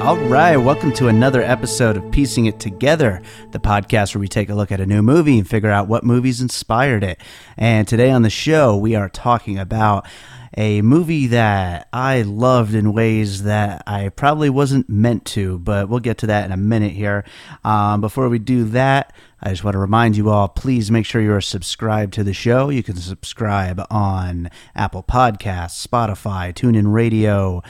[0.00, 4.48] All right, welcome to another episode of Piecing It Together, the podcast where we take
[4.48, 7.20] a look at a new movie and figure out what movies inspired it.
[7.58, 10.06] And today on the show, we are talking about
[10.56, 16.00] a movie that I loved in ways that I probably wasn't meant to, but we'll
[16.00, 17.24] get to that in a minute here.
[17.62, 21.20] Um, before we do that, I just want to remind you all please make sure
[21.20, 22.70] you're subscribed to the show.
[22.70, 27.62] You can subscribe on Apple Podcasts, Spotify, TuneIn Radio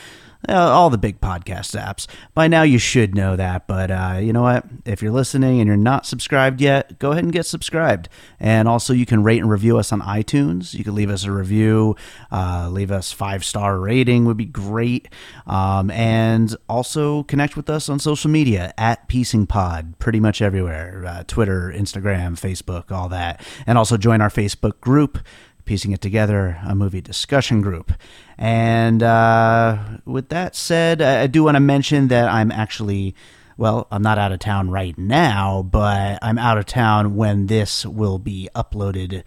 [0.49, 2.07] uh, all the big podcast apps.
[2.35, 4.65] By now, you should know that, but uh, you know what?
[4.85, 8.09] If you're listening and you're not subscribed yet, go ahead and get subscribed.
[8.39, 10.75] And also, you can rate and review us on iTunes.
[10.75, 11.97] You can leave us a review,
[12.33, 15.09] uh, leave us five star rating would be great.
[15.47, 21.05] Um, and also connect with us on social media at Piecing Pod, pretty much everywhere
[21.07, 23.45] uh, Twitter, Instagram, Facebook, all that.
[23.67, 25.19] And also join our Facebook group
[25.65, 27.93] piecing it together, a movie discussion group.
[28.39, 33.15] And uh, with that said, I do want to mention that I'm actually,
[33.57, 37.85] well, I'm not out of town right now, but I'm out of town when this
[37.85, 39.25] will be uploaded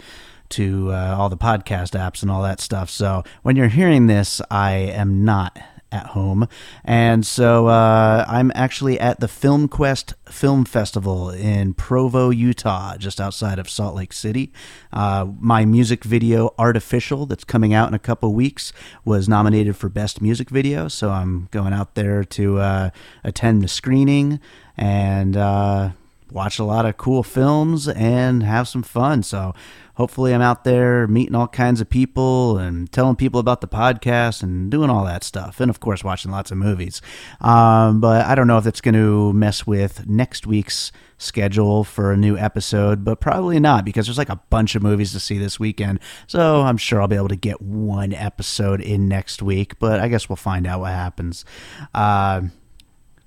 [0.50, 2.90] to uh, all the podcast apps and all that stuff.
[2.90, 5.59] So when you're hearing this, I am not
[5.94, 6.48] at home.
[6.84, 13.59] And so uh, I'm actually at the FilmQuest Film Festival in Provo, Utah, just outside
[13.59, 14.52] of Salt Lake City.
[14.92, 18.74] Uh, my music video, Artificial, that's coming out in a couple weeks,
[19.06, 20.88] was nominated for Best Music Video.
[20.88, 22.90] So I'm going out there to uh,
[23.24, 24.40] attend the screening
[24.75, 25.92] and uh,
[26.33, 29.23] watch a lot of cool films and have some fun.
[29.23, 29.53] So
[29.95, 34.41] hopefully I'm out there meeting all kinds of people and telling people about the podcast
[34.41, 35.59] and doing all that stuff.
[35.59, 37.01] And of course, watching lots of movies.
[37.39, 42.11] Um, but I don't know if it's going to mess with next week's schedule for
[42.11, 45.38] a new episode, but probably not because there's like a bunch of movies to see
[45.38, 46.00] this weekend.
[46.27, 50.07] So I'm sure I'll be able to get one episode in next week, but I
[50.07, 51.45] guess we'll find out what happens.
[51.94, 52.41] Uh,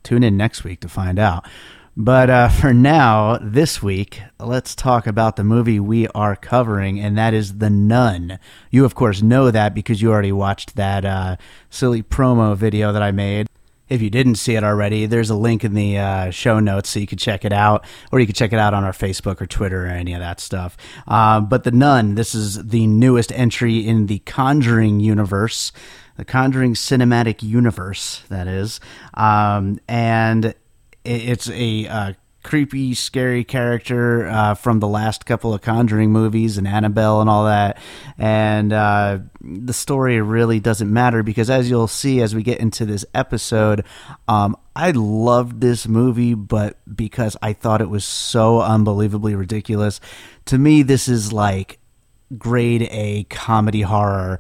[0.03, 1.47] tune in next week to find out.
[1.99, 7.17] But uh, for now, this week, let's talk about the movie we are covering, and
[7.17, 8.39] that is The Nun.
[8.71, 11.37] You, of course, know that because you already watched that uh,
[11.71, 13.49] silly promo video that I made.
[13.89, 17.01] If you didn't see it already, there's a link in the uh, show notes so
[17.01, 19.47] you can check it out, or you can check it out on our Facebook or
[19.47, 20.77] Twitter or any of that stuff.
[21.09, 25.73] Uh, but The Nun, this is the newest entry in the Conjuring universe,
[26.19, 28.81] the Conjuring cinematic universe, that is.
[29.15, 30.55] Um, and
[31.07, 32.13] it's a uh,
[32.47, 37.47] creepy, scary character uh, from the last couple of Conjuring movies and Annabelle and all
[37.47, 37.77] that.
[38.19, 42.87] And uh, the story really doesn't matter because, as you'll see as we get into
[42.87, 43.85] this episode,
[44.29, 50.01] um, I loved this movie, but because I thought it was so unbelievably ridiculous,
[50.45, 51.81] to me, this is like
[52.39, 54.39] grade A comedy horror.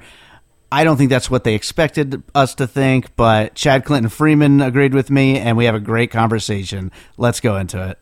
[0.70, 4.94] I don't think that's what they expected us to think, but Chad Clinton Freeman agreed
[4.94, 6.90] with me, and we have a great conversation.
[7.16, 7.98] Let's go into it.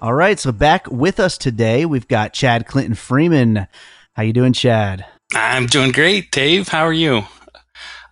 [0.00, 3.68] All right, so back with us today, we've got Chad Clinton Freeman.
[4.14, 5.04] How you doing, Chad?
[5.34, 6.68] I'm doing great, Dave.
[6.68, 7.24] How are you?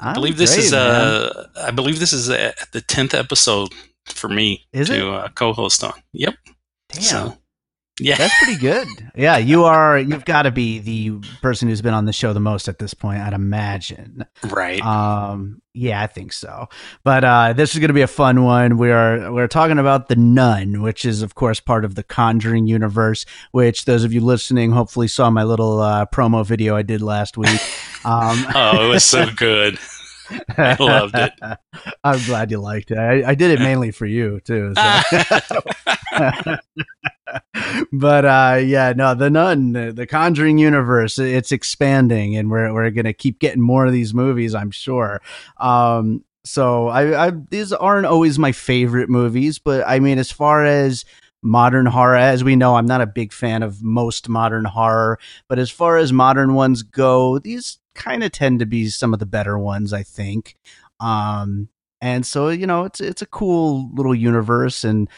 [0.00, 3.68] I believe this great, is uh, I believe this is uh, the tenth episode
[4.06, 5.92] for me is to uh, co-host on.
[6.12, 6.34] Yep.
[6.92, 7.02] Damn.
[7.02, 7.38] So,
[8.00, 8.88] yeah, that's pretty good.
[9.14, 9.98] Yeah, you are.
[9.98, 12.94] You've got to be the person who's been on the show the most at this
[12.94, 13.20] point.
[13.20, 14.26] I'd imagine.
[14.44, 14.80] Right.
[14.82, 15.62] Um.
[15.72, 16.68] Yeah, I think so.
[17.04, 18.76] But uh, this is going to be a fun one.
[18.76, 22.66] We are we're talking about the Nun, which is of course part of the Conjuring
[22.66, 23.24] universe.
[23.52, 27.36] Which those of you listening hopefully saw my little uh, promo video I did last
[27.36, 27.60] week.
[28.02, 29.78] Um, oh, it was so good.
[30.56, 31.34] I loved it.
[32.02, 32.96] I'm glad you liked it.
[32.96, 34.72] I, I did it mainly for you too.
[34.74, 36.56] So.
[37.92, 43.12] but uh, yeah, no, the Nun, the Conjuring universe, it's expanding, and we're we're gonna
[43.12, 45.20] keep getting more of these movies, I'm sure.
[45.58, 50.64] Um, so I, I these aren't always my favorite movies, but I mean, as far
[50.64, 51.04] as
[51.42, 55.18] modern horror, as we know, I'm not a big fan of most modern horror,
[55.48, 59.20] but as far as modern ones go, these kind of tend to be some of
[59.20, 60.56] the better ones, I think.
[60.98, 61.68] Um,
[62.00, 65.08] and so you know, it's it's a cool little universe, and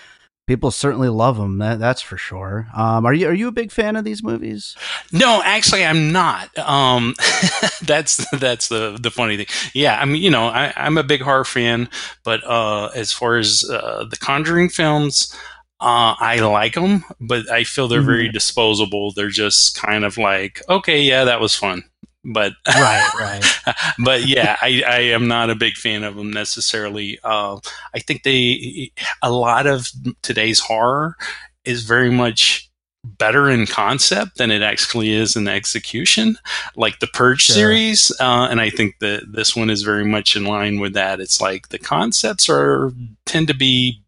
[0.53, 1.59] people certainly love them.
[1.59, 2.69] That, that's for sure.
[2.77, 4.77] Um, are you are you a big fan of these movies?
[5.11, 6.57] No, actually, I'm not.
[6.59, 7.15] Um,
[7.83, 9.47] that's that's the the funny thing.
[9.73, 11.89] Yeah, I mean, you know, I, am a big horror fan,
[12.23, 15.35] but uh, as far as uh, the Conjuring films.
[15.81, 18.07] Uh, I like them, but I feel they're mm-hmm.
[18.07, 19.11] very disposable.
[19.11, 21.83] They're just kind of like, okay, yeah, that was fun
[22.25, 23.75] but right, right.
[24.05, 27.19] but yeah, I, I am not a big fan of them necessarily.
[27.25, 27.59] Uh,
[27.95, 28.93] I think they
[29.23, 29.89] a lot of
[30.23, 31.17] today's horror
[31.65, 32.71] is very much
[33.05, 36.39] better in concept than it actually is in execution,
[36.77, 37.55] like the Purge sure.
[37.55, 38.13] series.
[38.21, 41.21] Uh, and I think that this one is very much in line with that.
[41.21, 42.93] It's like the concepts are
[43.27, 44.03] tend to be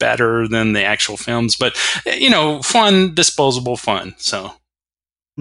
[0.00, 1.76] better than the actual films, but
[2.06, 4.14] you know, fun, disposable fun.
[4.18, 4.52] So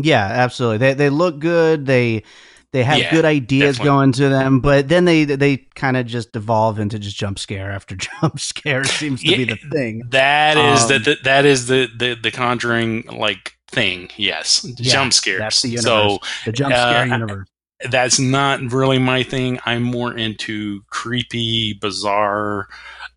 [0.03, 0.77] yeah, absolutely.
[0.77, 1.85] They they look good.
[1.85, 2.23] They
[2.71, 3.89] they have yeah, good ideas definitely.
[3.89, 7.71] going to them, but then they they kind of just devolve into just jump scare
[7.71, 10.03] after jump scare seems to yeah, be the thing.
[10.09, 14.09] That is um, the, that is the, the the conjuring like thing.
[14.17, 15.39] Yes, yeah, jump scares.
[15.39, 15.83] That's the universe.
[15.83, 17.47] So the jump scare uh, universe.
[17.89, 19.59] That's not really my thing.
[19.65, 22.67] I'm more into creepy, bizarre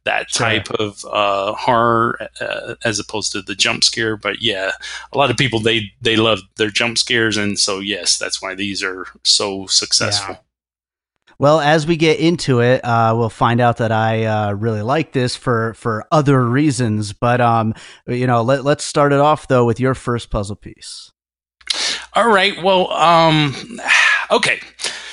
[0.04, 0.76] that type sure.
[0.78, 4.16] of uh, horror uh, as opposed to the jump scare.
[4.16, 4.72] But yeah,
[5.12, 8.54] a lot of people they they love their jump scares, and so yes, that's why
[8.54, 10.34] these are so successful.
[10.34, 10.40] Yeah.
[11.38, 15.12] Well, as we get into it, uh, we'll find out that I uh, really like
[15.12, 17.12] this for for other reasons.
[17.12, 17.74] But um,
[18.06, 21.10] you know, let, let's start it off though with your first puzzle piece.
[22.14, 22.62] All right.
[22.62, 23.80] Well, um,
[24.30, 24.60] okay.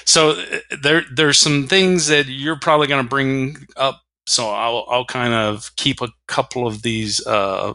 [0.05, 4.85] So uh, there there's some things that you're probably going to bring up so I'll,
[4.89, 7.73] I'll kind of keep a couple of these uh,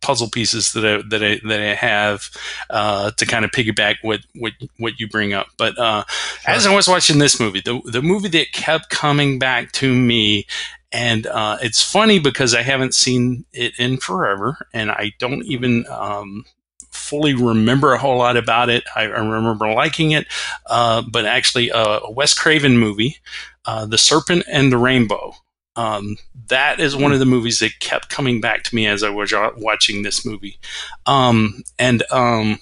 [0.00, 2.30] puzzle pieces that I, that I, that I have
[2.70, 5.48] uh, to kind of piggyback what, what, what you bring up.
[5.56, 6.54] But uh, sure.
[6.54, 10.46] as I was watching this movie, the, the movie that kept coming back to me
[10.90, 15.84] and uh, it's funny because I haven't seen it in forever, and I don't even
[15.90, 16.44] um,
[16.90, 18.84] fully remember a whole lot about it.
[18.96, 20.26] I, I remember liking it,
[20.66, 23.18] uh, but actually, uh, a Wes Craven movie,
[23.66, 25.34] uh, The Serpent and the Rainbow.
[25.78, 26.16] Um,
[26.48, 29.32] that is one of the movies that kept coming back to me as I was
[29.56, 30.58] watching this movie.
[31.06, 32.58] Um, and um,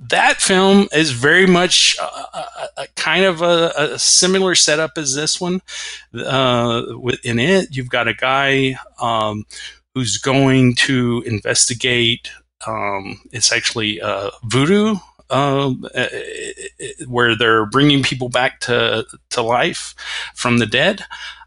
[0.00, 5.14] that film is very much a, a, a kind of a, a, similar setup as
[5.14, 5.62] this one.
[6.12, 6.82] Uh,
[7.22, 9.44] in it, you've got a guy um,
[9.94, 12.32] who's going to investigate.
[12.66, 14.96] Um, it's actually uh, voodoo
[15.30, 16.08] um, uh,
[17.06, 19.94] where they're bringing people back to to life
[20.34, 21.04] from the dead.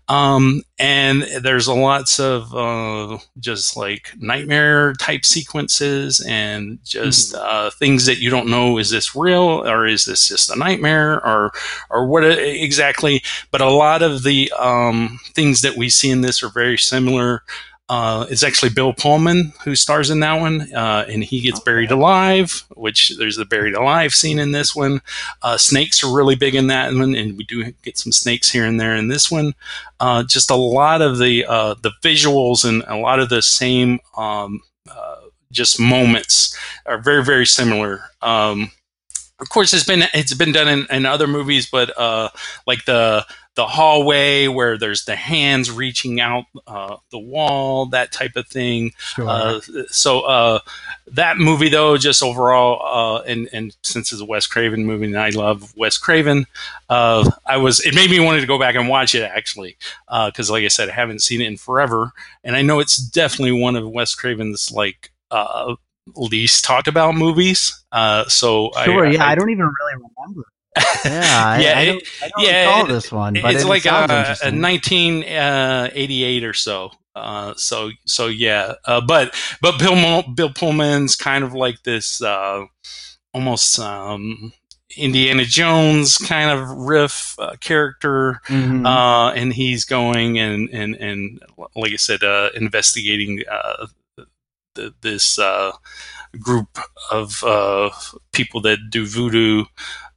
[0.10, 7.46] Um, and there's a lots of uh, just like nightmare type sequences and just mm-hmm.
[7.48, 11.24] uh, things that you don't know is this real or is this just a nightmare
[11.24, 11.52] or
[11.92, 13.22] or what exactly.
[13.52, 17.44] But a lot of the um, things that we see in this are very similar
[17.90, 21.90] uh, it's actually Bill Pullman who stars in that one, uh, and he gets buried
[21.90, 22.64] alive.
[22.76, 25.02] Which there's the buried alive scene in this one.
[25.42, 28.64] Uh, snakes are really big in that one, and we do get some snakes here
[28.64, 29.56] and there in this one.
[30.00, 34.00] Uh, just a lot of the uh, the visuals and a lot of the same
[34.16, 36.56] um, uh, just moments
[36.86, 38.02] are very very similar.
[38.22, 38.72] Um,
[39.40, 42.30] of course, it's been it's been done in, in other movies, but uh,
[42.68, 48.36] like the the hallway where there's the hands reaching out uh, the wall, that type
[48.36, 48.92] of thing.
[48.98, 49.28] Sure.
[49.28, 50.60] Uh, so uh,
[51.08, 55.18] that movie, though, just overall, uh, and and since it's a Wes Craven movie, and
[55.18, 56.46] I love Wes Craven,
[56.90, 59.78] uh, I was it made me wanted to go back and watch it actually,
[60.08, 62.12] because uh, like I said, I haven't seen it in forever,
[62.44, 65.12] and I know it's definitely one of Wes Craven's like
[66.16, 67.84] least talked about movies.
[68.28, 70.46] so sure, I, yeah, I, I don't even really remember
[71.06, 72.84] yeah, yeah, I, I don't, I don't yeah.
[72.88, 76.92] this one, but it's it like a, a 1988 uh, or so.
[77.16, 82.66] Uh, so so yeah, uh, but but Bill Bill Pullman's kind of like this uh,
[83.34, 84.54] almost um,
[84.96, 88.86] Indiana Jones kind of riff uh, character, mm-hmm.
[88.86, 91.42] uh, and he's going and and and
[91.76, 93.88] like I said, uh, investigating uh,
[94.76, 95.72] th- this uh,
[96.40, 96.78] group
[97.12, 97.90] of uh,
[98.34, 99.66] people that do voodoo.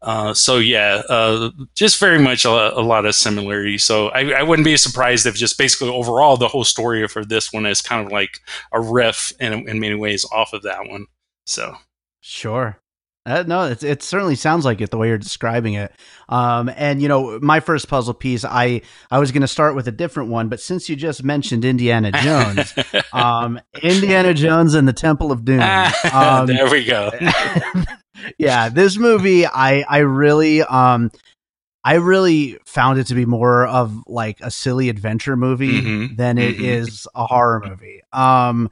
[0.02, 3.85] Uh, so yeah, uh, just very much a, a, lot of similarities.
[3.85, 7.52] So I, I, wouldn't be surprised if just basically overall the whole story for this
[7.52, 8.40] one is kind of like
[8.73, 11.06] a riff in, in many ways off of that one.
[11.47, 11.76] So
[12.21, 12.82] sure.
[13.25, 15.93] Uh, no, it, it certainly sounds like it the way you're describing it.
[16.29, 19.87] Um, and you know, my first puzzle piece, I I was going to start with
[19.87, 22.75] a different one, but since you just mentioned Indiana Jones,
[23.12, 25.61] um, Indiana Jones and the Temple of Doom.
[25.61, 27.11] Um, there we go.
[28.38, 31.11] yeah, this movie, I I really um.
[31.85, 36.14] I really found it to be more of like a silly adventure movie mm-hmm.
[36.14, 36.64] than it mm-hmm.
[36.64, 38.02] is a horror movie.
[38.12, 38.71] Um,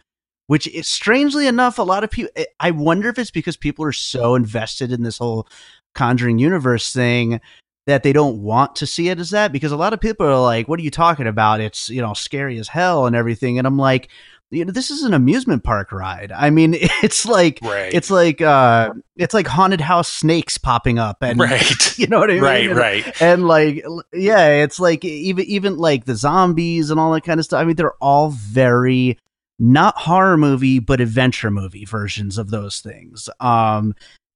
[0.51, 3.85] which is strangely enough, a lot of people, eh, I wonder if it's because people
[3.85, 5.47] are so invested in this whole
[5.95, 7.41] Conjuring universe thing
[7.87, 10.41] that they don't want to see it as that because a lot of people are
[10.41, 11.61] like, what are you talking about?
[11.61, 13.59] It's, you know, scary as hell and everything.
[13.59, 14.09] And I'm like,
[14.51, 16.33] you know, this is an amusement park ride.
[16.33, 17.95] I mean, it's like right.
[17.95, 21.97] it's like uh it's like haunted house snakes popping up and right.
[21.99, 22.43] you know what I mean?
[22.43, 23.23] Right, and, right.
[23.23, 27.47] And like yeah, it's like even even like the zombies and all that kind of
[27.47, 27.61] stuff.
[27.61, 29.17] I mean, they're all very
[29.61, 33.29] not horror movie but adventure movie versions of those things.
[33.39, 33.95] Um,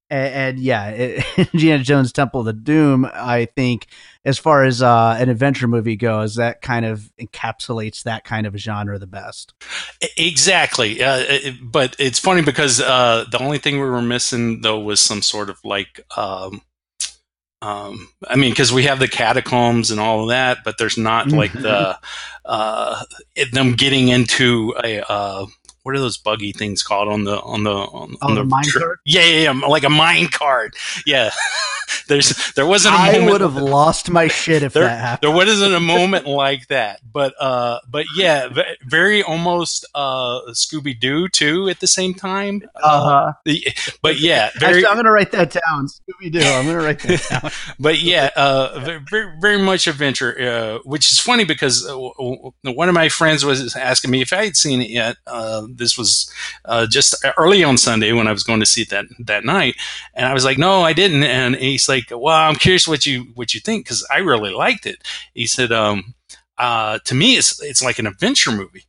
[0.09, 3.87] and, and yeah, Indiana Jones Temple of the Doom, I think,
[4.23, 8.55] as far as uh, an adventure movie goes, that kind of encapsulates that kind of
[8.55, 9.53] genre the best.
[10.17, 14.79] Exactly, uh, it, but it's funny because uh, the only thing we were missing though
[14.79, 16.01] was some sort of like.
[16.15, 16.61] Um,
[17.61, 21.31] um, I mean, because we have the catacombs and all of that, but there's not
[21.31, 21.97] like the
[22.45, 23.03] uh,
[23.51, 25.45] them getting into a uh,
[25.85, 28.65] what are those buggy things called on the on the on, on the, the mine
[28.75, 28.99] cart?
[29.05, 30.75] Yeah, yeah, yeah, like a mine cart.
[31.05, 31.29] Yeah.
[32.07, 33.29] There's there wasn't a I moment.
[33.29, 35.29] I would have lost my shit if there, that happened.
[35.29, 38.49] There wasn't a moment like that, but uh, but yeah,
[38.83, 42.61] very almost uh Scooby Doo too at the same time.
[42.75, 43.33] Uh-huh.
[43.45, 44.77] Uh, but yeah, very.
[44.77, 45.87] Actually, I'm gonna write that down.
[45.87, 46.39] Scooby Doo.
[46.41, 47.51] I'm gonna write that down.
[47.79, 52.95] but yeah, uh, very very much adventure, uh, which is funny because uh, one of
[52.95, 55.17] my friends was asking me if I had seen it yet.
[55.25, 56.31] Uh, this was
[56.65, 59.75] uh, just early on Sunday when I was going to see it that that night,
[60.13, 63.27] and I was like, no, I didn't, and he's like, "Well, I'm curious what you
[63.35, 64.97] what you think because I really liked it."
[65.33, 66.13] He said, um,
[66.57, 68.85] uh, "To me, it's it's like an adventure movie."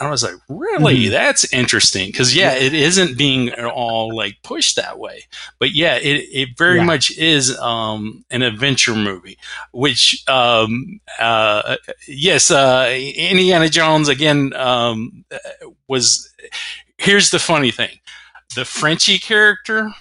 [0.00, 0.96] I was like, "Really?
[0.96, 1.12] Mm-hmm.
[1.12, 5.24] That's interesting." Because yeah, it isn't being at all like pushed that way,
[5.58, 6.84] but yeah, it it very yeah.
[6.84, 9.38] much is um, an adventure movie.
[9.72, 11.76] Which um, uh,
[12.06, 15.24] yes, uh, Indiana Jones again um,
[15.88, 16.32] was.
[16.98, 17.98] Here's the funny thing:
[18.54, 19.92] the Frenchie character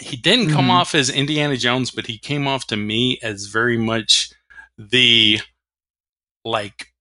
[0.00, 0.70] he didn't come mm-hmm.
[0.70, 4.32] off as Indiana Jones, but he came off to me as very much
[4.78, 5.38] the
[6.44, 6.92] like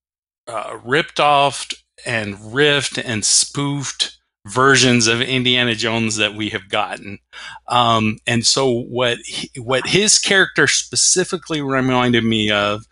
[0.47, 1.69] uh, ripped off
[2.05, 7.19] and riffed and spoofed versions of Indiana Jones that we have gotten.
[7.67, 12.85] Um, and so what he, what his character specifically reminded me of,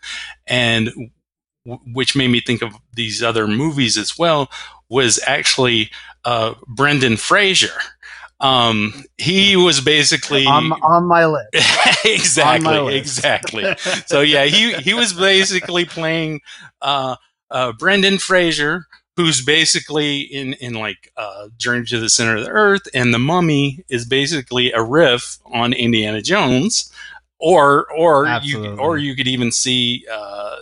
[0.46, 0.90] and
[1.66, 4.50] w- which made me think of these other movies as well,
[4.88, 5.90] was actually
[6.24, 7.78] uh, Brendan Fraser.
[8.40, 11.48] Um, he was basically on, on my list.
[12.04, 12.96] exactly, my list.
[12.96, 13.64] exactly.
[14.06, 16.40] so yeah, he he was basically playing
[16.80, 17.16] uh,
[17.50, 18.86] uh, Brendan Fraser,
[19.20, 23.18] who's basically in in like uh, Journey to the Center of the Earth, and the
[23.18, 26.92] Mummy is basically a riff on Indiana Jones,
[27.38, 28.70] or or Absolutely.
[28.70, 30.56] you or you could even see uh,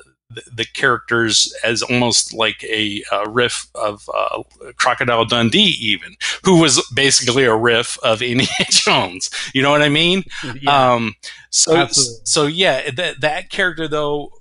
[0.52, 4.42] the, characters as almost like a uh, riff of uh,
[4.76, 9.30] Crocodile Dundee, even who was basically a riff of Indiana Jones.
[9.54, 10.24] You know what I mean?
[10.60, 10.92] Yeah.
[10.92, 11.14] Um,
[11.50, 12.20] so Absolutely.
[12.24, 14.32] so yeah, that that character though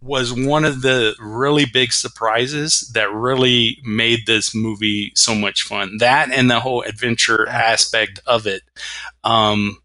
[0.00, 5.98] was one of the really big surprises that really made this movie so much fun.
[5.98, 8.62] That and the whole adventure aspect of it.
[9.24, 9.78] Um,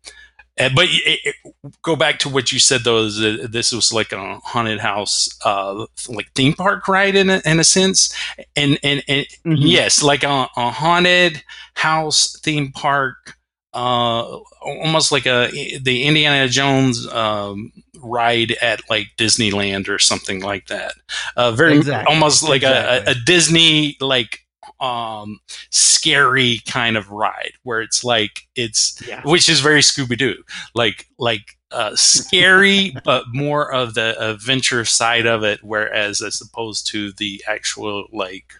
[0.56, 1.36] but it, it,
[1.82, 3.06] go back to what you said though.
[3.06, 3.18] Is
[3.50, 7.64] this was like a haunted house, uh, like theme park ride in a, in a
[7.64, 8.14] sense,
[8.56, 9.54] and and, and mm-hmm.
[9.56, 11.44] yes, like a, a, haunted
[11.74, 13.36] house theme park,
[13.74, 17.72] uh, almost like a the Indiana Jones um,
[18.04, 20.94] ride at like Disneyland or something like that.
[21.36, 22.14] Uh, very exactly.
[22.14, 23.14] almost like exactly.
[23.14, 24.44] a, a Disney like
[24.80, 25.40] um,
[25.72, 29.22] scary kind of ride where it's like it's yeah.
[29.24, 30.44] which is very Scooby Doo,
[30.76, 35.60] like like uh, scary, but more of the adventure side of it.
[35.64, 38.54] Whereas as opposed to the actual like,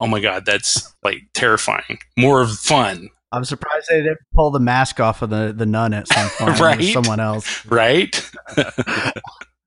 [0.00, 1.98] oh my god, that's like terrifying.
[2.16, 3.10] More of fun.
[3.32, 6.60] I'm surprised they didn't pull the mask off of the, the nun at some point.
[6.60, 6.84] right?
[6.84, 7.64] Someone else.
[7.66, 8.30] Right?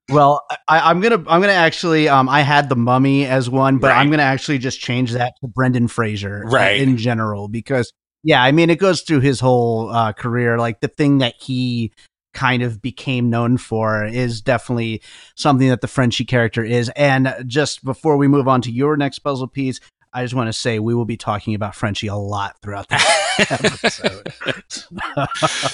[0.10, 3.88] Well, I, am gonna I'm gonna actually um I had the Mummy as one, but
[3.88, 4.00] right.
[4.00, 6.80] I'm gonna actually just change that to Brendan Fraser right.
[6.80, 7.92] in general because
[8.24, 10.60] yeah, I mean it goes through his whole uh, career.
[10.60, 11.92] Like the thing that he
[12.36, 15.02] kind of became known for is definitely
[15.36, 16.92] something that the Frenchie character is.
[16.96, 19.80] And just before we move on to your next puzzle piece,
[20.16, 22.96] I just want to say we will be talking about Frenchie a lot throughout the
[23.50, 24.34] episode.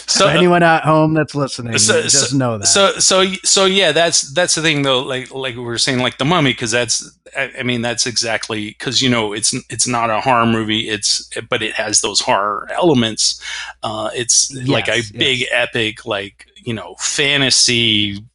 [0.09, 2.65] so anyone at home that's listening, so, just so, know that.
[2.65, 5.03] So so so yeah, that's that's the thing though.
[5.03, 8.69] Like like we were saying, like the Mummy, because that's I, I, mean that's exactly
[8.69, 10.89] because you know it's it's not a horror movie.
[10.89, 13.39] It's but it has those horror elements.
[13.83, 18.25] Uh, it's yes, like a big epic like you know fantasy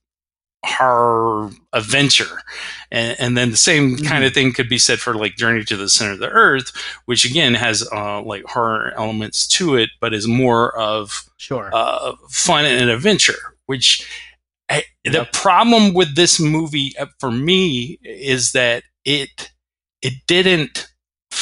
[0.66, 2.42] horror adventure
[2.90, 4.06] and, and then the same mm-hmm.
[4.06, 6.72] kind of thing could be said for like journey to the center of the earth
[7.06, 12.14] which again has uh, like horror elements to it but is more of sure uh,
[12.28, 14.06] fun and adventure which
[14.68, 15.12] I, yep.
[15.12, 19.52] the problem with this movie uh, for me is that it
[20.02, 20.88] it didn't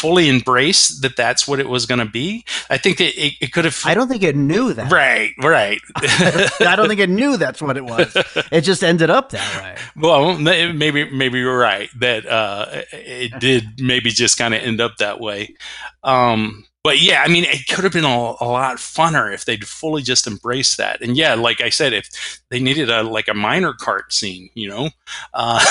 [0.04, 2.44] fully embrace that that's what it was going to be.
[2.68, 3.80] I think that it, it could have.
[3.86, 4.92] I don't think it knew that.
[4.92, 5.80] Right, right.
[5.96, 8.14] I don't think it knew that's what it was.
[8.52, 9.76] It just ended up that way.
[9.96, 14.98] Well, maybe maybe you're right that uh, it did maybe just kind of end up
[14.98, 15.54] that way.
[16.02, 19.66] Um, but yeah, I mean, it could have been a, a, lot funner if they'd
[19.66, 21.00] fully just embraced that.
[21.00, 24.68] And yeah, like I said, if they needed a like a minor cart scene, you
[24.68, 24.90] know.
[25.32, 25.64] Uh,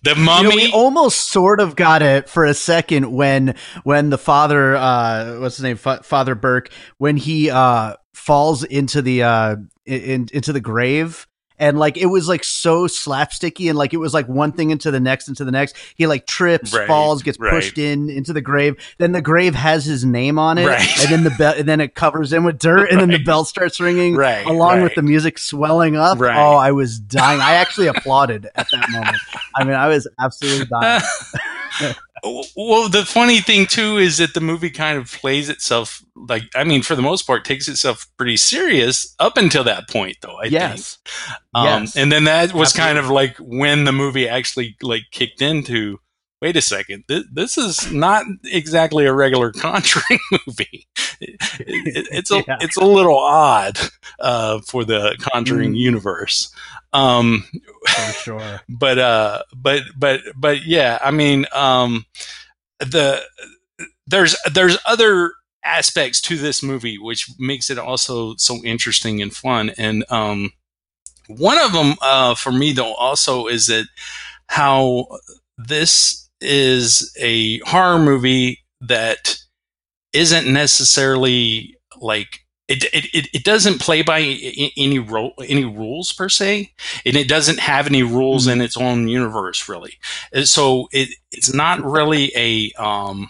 [0.04, 0.44] the mummy.
[0.44, 4.76] You know, we almost sort of got it for a second when when the father,
[4.76, 10.28] uh, what's his name, F- Father Burke, when he uh, falls into the uh, in,
[10.34, 11.28] into the grave
[11.60, 14.92] and like it was like so slapsticky and like it was like one thing into
[14.92, 15.76] the next into the next.
[15.96, 17.52] He like trips right, falls gets right.
[17.52, 18.76] pushed in into the grave.
[18.98, 21.00] Then the grave has his name on it right.
[21.02, 23.46] and then the bell and then it covers in with dirt and then the bell
[23.46, 26.20] starts ringing right, along with the music swelling up.
[26.20, 27.42] Oh i was dying.
[27.42, 29.18] I actually applauded at that moment.
[29.56, 31.02] I mean i was absolutely dying
[32.24, 36.64] well, the funny thing too is that the movie kind of plays itself like I
[36.64, 40.38] mean, for the most part, takes itself pretty serious up until that point, though.
[40.42, 40.98] I yes.
[40.98, 41.38] think.
[41.56, 41.98] Um, yes.
[41.98, 42.80] And then that was Absolutely.
[42.80, 46.00] kind of like when the movie actually like kicked into.
[46.42, 47.06] Wait a second.
[47.08, 50.86] This, this is not exactly a regular Conjuring movie.
[51.22, 52.58] It, it, it's a yeah.
[52.60, 53.80] it's a little odd
[54.20, 55.78] uh, for the Conjuring mm.
[55.78, 56.54] universe.
[56.94, 57.46] Um,
[57.88, 58.62] For sure.
[58.70, 62.06] But uh, but but but yeah, I mean, um,
[62.80, 63.22] the
[64.08, 65.34] there's there's other
[65.66, 70.52] aspects to this movie which makes it also so interesting and fun and um
[71.28, 73.86] one of them uh for me though also is that
[74.48, 75.08] how
[75.58, 79.38] this is a horror movie that
[80.12, 84.22] isn't necessarily like it, it, it doesn't play by
[84.78, 86.72] any role any rules per se
[87.06, 88.54] and it doesn't have any rules mm-hmm.
[88.54, 89.96] in its own universe really
[90.44, 93.30] so it it's not really a um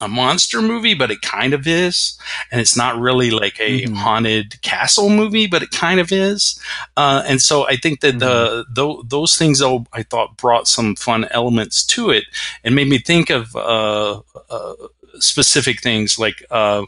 [0.00, 2.18] a monster movie but it kind of is
[2.50, 3.94] and it's not really like a mm-hmm.
[3.94, 6.60] haunted castle movie but it kind of is
[6.96, 8.72] uh, and so i think that mm-hmm.
[8.74, 12.24] the, those things though i thought brought some fun elements to it
[12.64, 14.20] and made me think of uh,
[14.50, 14.74] uh,
[15.20, 16.84] specific things like uh,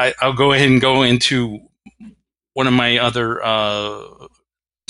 [0.00, 1.60] I, will go ahead and go into
[2.54, 4.02] one of my other uh,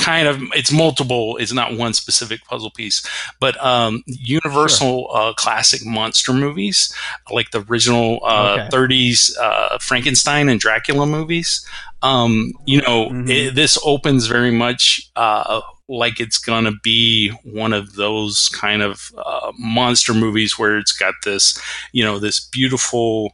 [0.01, 3.07] kind of it's multiple it's not one specific puzzle piece
[3.38, 5.16] but um, universal sure.
[5.16, 6.92] uh, classic monster movies
[7.31, 8.77] like the original uh, okay.
[8.77, 11.64] 30s uh, frankenstein and dracula movies
[12.03, 13.29] um, you know mm-hmm.
[13.29, 19.12] it, this opens very much uh, like it's gonna be one of those kind of
[19.18, 21.61] uh, monster movies where it's got this
[21.92, 23.33] you know this beautiful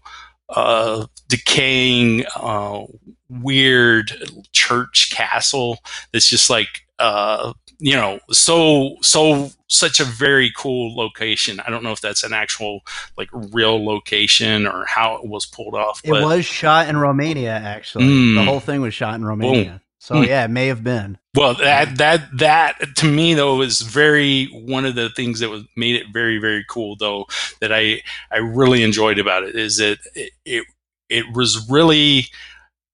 [0.49, 2.85] uh, decaying, uh,
[3.29, 4.13] weird
[4.53, 5.79] church castle
[6.13, 11.83] that's just like uh, you know so so such a very cool location i don't
[11.83, 12.81] know if that's an actual
[13.19, 18.05] like real location or how it was pulled off it was shot in romania actually
[18.05, 19.81] mm, the whole thing was shot in romania boom.
[20.07, 20.23] So hmm.
[20.23, 21.19] yeah, it may have been.
[21.35, 25.65] Well, that that that to me though was very one of the things that was
[25.75, 27.27] made it very very cool though
[27.61, 30.65] that I I really enjoyed about it is that it it,
[31.09, 32.27] it was really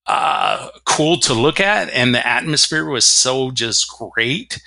[0.06, 4.60] uh, cool to look at and the atmosphere was so just great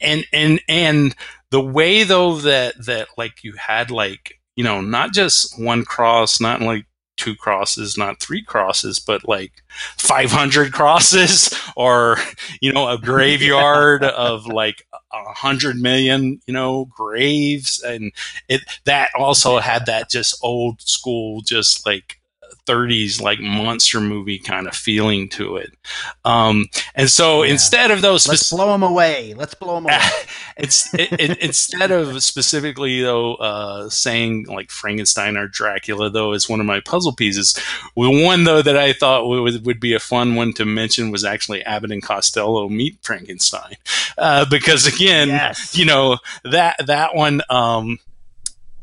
[0.00, 1.16] and and and
[1.50, 6.40] the way though that that like you had like you know not just one cross
[6.40, 6.86] not like
[7.18, 9.52] two crosses, not three crosses, but like
[9.98, 12.16] 500 crosses or,
[12.62, 14.10] you know, a graveyard yeah.
[14.10, 17.82] of like a hundred million, you know, graves.
[17.82, 18.12] And
[18.48, 22.20] it, that also had that just old school, just like
[22.68, 25.72] 30s like monster movie kind of feeling to it.
[26.24, 27.52] Um, and so yeah.
[27.52, 29.34] instead of those, let's blow them away.
[29.34, 29.98] Let's blow them away.
[30.56, 36.48] it's it, it, instead of specifically though uh, saying like Frankenstein or Dracula though is
[36.48, 37.54] one of my puzzle pieces.
[37.96, 41.24] The one though that I thought would, would be a fun one to mention was
[41.24, 43.74] actually Abbott and Costello meet Frankenstein,
[44.16, 45.76] uh, because again, yes.
[45.76, 47.98] you know that that one um,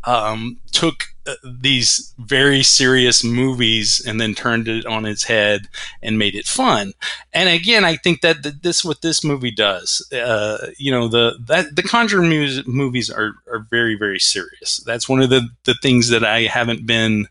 [0.03, 5.67] um, took these very serious movies and then turned it on its head
[6.01, 6.93] and made it fun.
[7.33, 10.07] And again, I think that this what this movie does.
[10.11, 14.77] Uh, you know, the that the Conjuring mu- movies are are very very serious.
[14.85, 17.27] That's one of the the things that I haven't been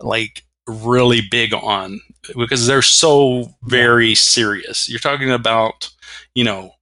[0.00, 2.00] like really big on
[2.36, 4.88] because they're so very serious.
[4.88, 5.90] You're talking about,
[6.34, 6.72] you know,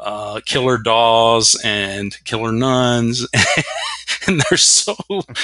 [0.00, 3.26] uh, killer dolls and killer nuns
[4.26, 4.96] and they're so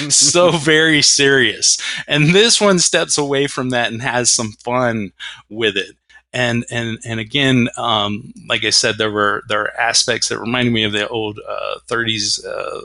[0.08, 1.78] so very serious.
[2.06, 5.12] And this one steps away from that and has some fun
[5.48, 5.96] with it.
[6.32, 10.72] And and and again, um, like I said, there were there are aspects that reminded
[10.72, 12.80] me of the old uh, 30s uh,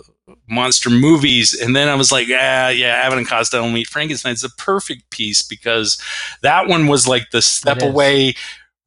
[0.47, 1.59] monster movies.
[1.59, 4.33] And then I was like, yeah, yeah, Abbott and Costello meet Frankenstein.
[4.33, 6.01] It's a perfect piece because
[6.41, 8.35] that one was like the step away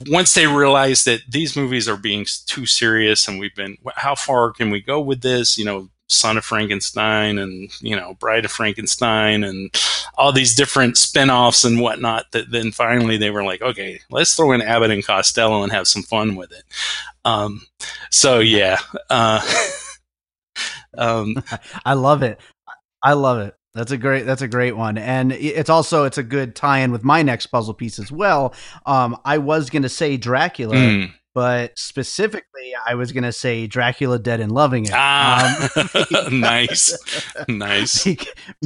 [0.08, 4.52] once they realized that these movies are being too serious and we've been how far
[4.52, 5.56] can we go with this?
[5.56, 9.74] You know Son of Frankenstein and you know Bride of Frankenstein and
[10.16, 14.52] all these different spin-offs and whatnot that then finally they were like okay let's throw
[14.52, 16.64] in Abbott and Costello and have some fun with it.
[17.24, 17.62] Um,
[18.10, 18.78] so yeah
[19.10, 19.40] uh,
[20.98, 21.42] um,
[21.84, 22.40] I love it.
[23.02, 26.22] I love it that's a great that's a great one and it's also it's a
[26.22, 28.54] good tie-in with my next puzzle piece as well
[28.86, 33.66] um, I was going to say Dracula mm but specifically, I was going to say
[33.66, 34.92] Dracula Dead and Loving It.
[34.94, 35.88] Ah, um,
[36.40, 36.96] nice,
[37.48, 38.06] nice.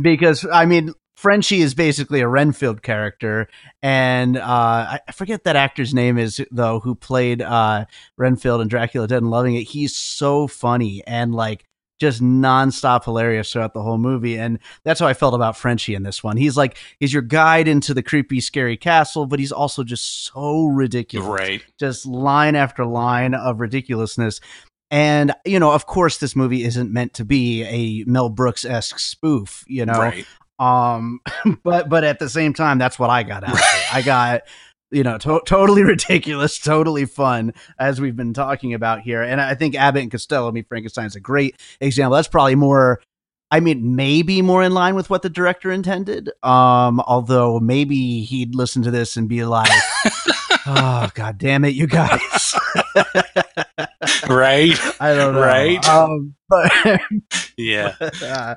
[0.00, 3.48] Because I mean, Frenchie is basically a Renfield character,
[3.82, 7.86] and uh, I forget that actor's name is though, who played uh,
[8.18, 9.64] Renfield in Dracula Dead and Loving It.
[9.64, 11.64] He's so funny and like
[11.98, 14.38] just nonstop hilarious throughout the whole movie.
[14.38, 16.36] And that's how I felt about Frenchie in this one.
[16.36, 20.66] He's like, he's your guide into the creepy, scary castle, but he's also just so
[20.66, 21.28] ridiculous.
[21.28, 21.64] Right.
[21.78, 24.40] Just line after line of ridiculousness.
[24.90, 28.98] And, you know, of course, this movie isn't meant to be a Mel Brooks esque
[28.98, 29.98] spoof, you know?
[29.98, 30.26] Right.
[30.58, 31.20] Um,
[31.62, 33.64] but, but at the same time, that's what I got out of it.
[33.94, 34.42] I got,
[34.90, 39.22] you know, to- totally ridiculous, totally fun, as we've been talking about here.
[39.22, 42.16] And I think Abbott and Costello meet Frankenstein is a great example.
[42.16, 43.00] That's probably more,
[43.50, 46.30] I mean, maybe more in line with what the director intended.
[46.42, 49.70] Um, although maybe he'd listen to this and be like,
[50.66, 52.54] oh, god damn it, you guys.
[54.28, 54.78] right?
[55.00, 55.40] I don't know.
[55.40, 55.88] Right?
[55.88, 57.00] Um, but
[57.58, 58.54] yeah, but, uh,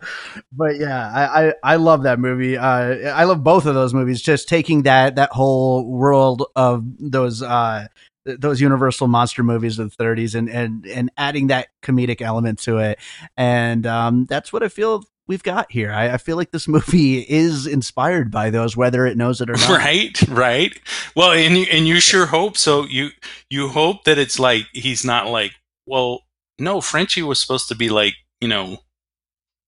[0.51, 2.57] but yeah, I, I, I love that movie.
[2.57, 4.21] Uh, I love both of those movies.
[4.21, 7.87] Just taking that that whole world of those uh,
[8.25, 12.77] those Universal monster movies of the 30s and and and adding that comedic element to
[12.77, 12.99] it,
[13.35, 15.91] and um, that's what I feel we've got here.
[15.91, 19.53] I, I, feel like this movie is inspired by those, whether it knows it or
[19.57, 19.69] not.
[19.69, 20.79] Right, right.
[21.15, 22.85] Well, and you, and you sure hope so.
[22.85, 23.09] You
[23.49, 25.53] you hope that it's like he's not like,
[25.85, 26.21] well,
[26.59, 28.79] no, Frenchie was supposed to be like, you know,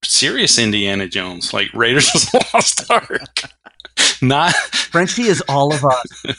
[0.04, 3.22] serious Indiana Jones, like Raiders of the Lost Ark.
[4.22, 6.36] Not Frenchie is all of us.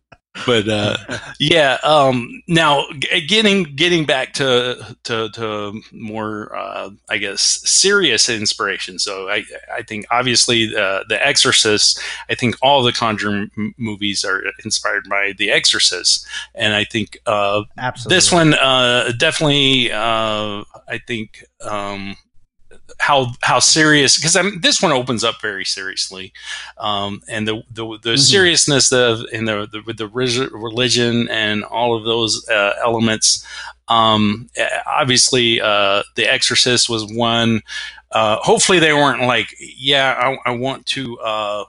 [0.46, 0.96] but uh,
[1.38, 1.78] yeah.
[1.82, 2.86] Um, now,
[3.26, 8.98] getting getting back to to, to more, uh, I guess, serious inspiration.
[8.98, 12.00] So I I think obviously uh, the Exorcist.
[12.30, 17.18] I think all the Conjuring m- movies are inspired by the Exorcist, and I think
[17.26, 18.16] uh, Absolutely.
[18.16, 19.92] this one uh, definitely.
[19.92, 21.44] Uh, I think.
[21.62, 22.16] Um,
[22.98, 26.32] how how serious because this one opens up very seriously,
[26.78, 28.16] um, and the the, the mm-hmm.
[28.16, 33.44] seriousness of in the, the with the religion and all of those uh, elements.
[33.88, 34.48] Um,
[34.86, 37.62] obviously, uh, The Exorcist was one.
[38.10, 41.18] Uh, hopefully, they weren't like, yeah, I, I want to.
[41.20, 41.64] Uh,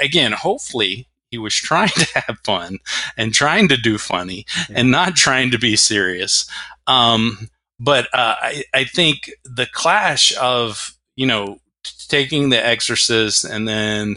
[0.00, 2.78] again, hopefully, he was trying to have fun
[3.16, 4.80] and trying to do funny yeah.
[4.80, 6.48] and not trying to be serious.
[6.86, 11.58] Um, but uh, I, I think the clash of you know
[12.08, 14.16] taking the Exorcist and then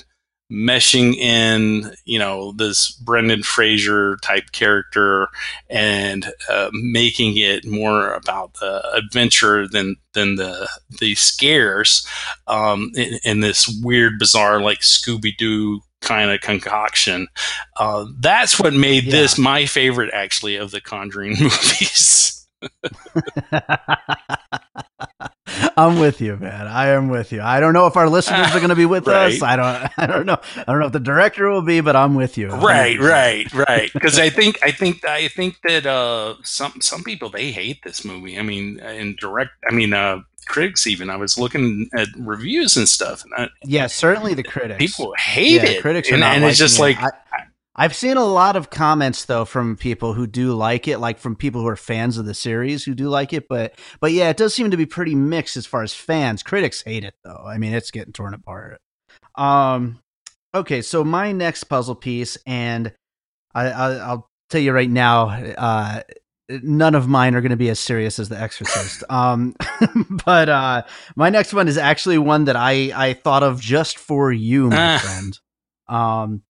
[0.52, 5.28] meshing in you know this Brendan Fraser type character
[5.70, 10.68] and uh, making it more about the adventure than than the
[11.00, 12.06] the scares
[12.48, 17.28] um, in, in, this weird bizarre like Scooby Doo kind of concoction.
[17.78, 19.12] Uh, that's what made yeah.
[19.12, 22.39] this my favorite actually of the Conjuring movies.
[25.76, 26.68] I'm with you, man.
[26.68, 27.42] I am with you.
[27.42, 29.34] I don't know if our listeners are going to be with Right.
[29.34, 29.42] us.
[29.42, 29.92] I don't.
[29.98, 30.38] I don't know.
[30.58, 32.50] I don't know if the director will be, but I'm with you.
[32.50, 37.30] right right right because i think i think i think that uh some some people
[37.30, 41.38] they hate this movie i mean in direct i mean uh critics even i was
[41.38, 44.78] looking at reviews and stuff and I, Yeah, certainly the critics.
[44.80, 47.20] people hate yeah, it Critics are and, not and it's just liking like it.
[47.29, 47.29] I,
[47.80, 51.36] I've seen a lot of comments though from people who do like it, like from
[51.38, 53.48] people who are fans of the series who do like it.
[53.48, 56.44] But but yeah, it does seem to be pretty mixed as far as fans.
[56.44, 57.42] Critics hate it though.
[57.48, 58.82] I mean, it's getting torn apart.
[59.36, 60.02] Um,
[60.54, 62.92] okay, so my next puzzle piece, and
[63.56, 66.02] I, I I'll tell you right now, uh,
[66.50, 69.06] none of mine are going to be as serious as The Exorcist.
[69.10, 69.56] um,
[70.26, 70.84] but uh,
[71.16, 74.96] my next one is actually one that I I thought of just for you, my
[74.96, 75.00] Ah.
[75.00, 75.40] friend.
[75.88, 76.42] Um,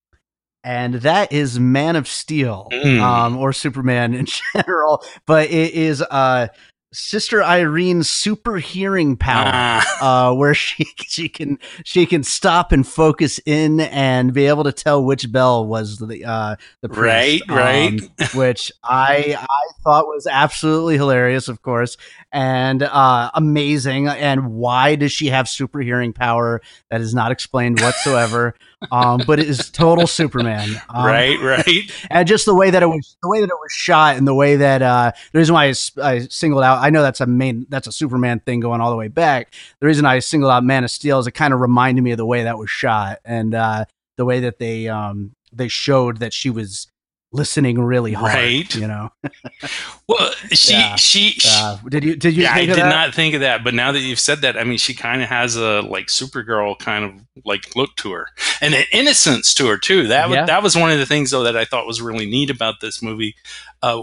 [0.64, 3.02] and that is Man of Steel, Mm.
[3.02, 5.04] um, or Superman in general.
[5.26, 6.48] But it is uh,
[6.92, 12.86] Sister Irene's super hearing power ah, uh, where she she can she can stop and
[12.88, 17.42] focus in and be able to tell which bell was the uh, the priest, Right,
[17.48, 18.02] right.
[18.02, 21.96] um, which I I thought was absolutely hilarious, of course,
[22.32, 24.08] and uh, amazing.
[24.08, 26.62] And why does she have super hearing power?
[26.90, 28.56] That is not explained whatsoever.
[28.92, 32.86] um, but it is total Superman, um, right right and just the way that it
[32.86, 35.66] was the way that it was shot and the way that uh the reason why
[35.66, 38.90] I, I singled out i know that's a main that's a superman thing going all
[38.90, 41.60] the way back the reason i singled out man of steel is it kind of
[41.60, 43.84] reminded me of the way that was shot and uh
[44.18, 46.88] the way that they um they showed that she was
[47.32, 48.74] listening really hard Right.
[48.76, 49.12] you know
[50.08, 50.96] well she Yeah.
[50.96, 52.90] she, she uh, did you did you yeah, I did that?
[52.90, 55.30] not think of that, but now that you've said that, I mean, she kind of
[55.30, 57.12] has a like Supergirl kind of
[57.46, 58.28] like look to her,
[58.62, 60.08] and an innocence to her too.
[60.08, 60.42] That Yeah.
[60.42, 62.82] was that was one of the things though that I thought was really neat about
[62.82, 63.36] this movie,
[63.84, 64.02] uh,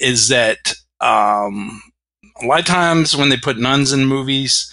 [0.00, 1.80] is that um,
[2.42, 4.72] a lot of times when they put nuns in movies,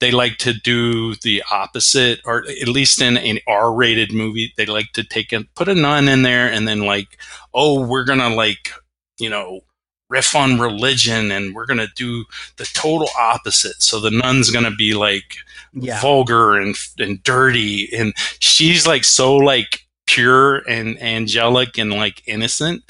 [0.00, 4.92] they like to do the opposite, or at least in an R-rated movie, they like
[4.92, 7.18] to take and put a nun in there, and then like,
[7.52, 8.70] oh, we're gonna like,
[9.18, 9.60] you know
[10.08, 12.24] riff on religion and we're to do
[12.56, 13.82] the total opposite.
[13.82, 15.36] So the nun's to be like
[15.74, 22.22] yeah vulgar and and dirty and she's like so like pure and angelic and like
[22.26, 22.82] innocent.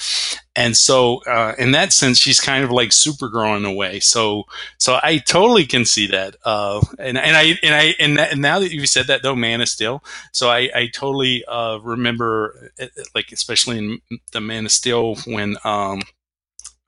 [0.56, 4.00] And so uh, in that sense she's kind of like Supergirl in a way.
[4.00, 4.44] So
[4.78, 6.36] so I totally can see that.
[6.44, 9.36] Uh, and and I and I and, that, and now that you said that though
[9.36, 10.02] Man of Steel,
[10.32, 14.00] so I I totally uh, remember uh, like especially in
[14.32, 16.02] the Man of Steel when um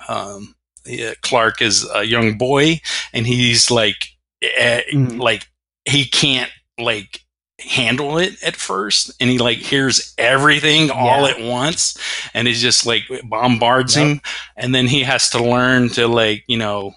[0.09, 0.55] um,
[0.87, 2.81] yeah, Clark is a young boy,
[3.13, 5.19] and he's like, eh, Mhm.
[5.21, 5.47] like
[5.85, 7.21] he can't like
[7.61, 11.97] handle it at first, and he like hears everything all at once,
[12.35, 14.07] and it just like bombards Yep.
[14.07, 14.21] him,
[14.57, 16.93] and then he has to learn to like you know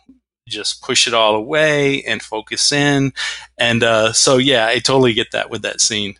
[0.47, 3.13] just push it all away and focus in,
[3.57, 6.15] and uh, so yeah, I totally get that with that scene.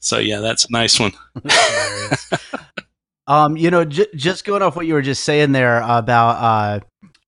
[0.00, 1.12] So yeah, that's a nice one.
[3.28, 6.80] Um, you know, j- just going off what you were just saying there about uh,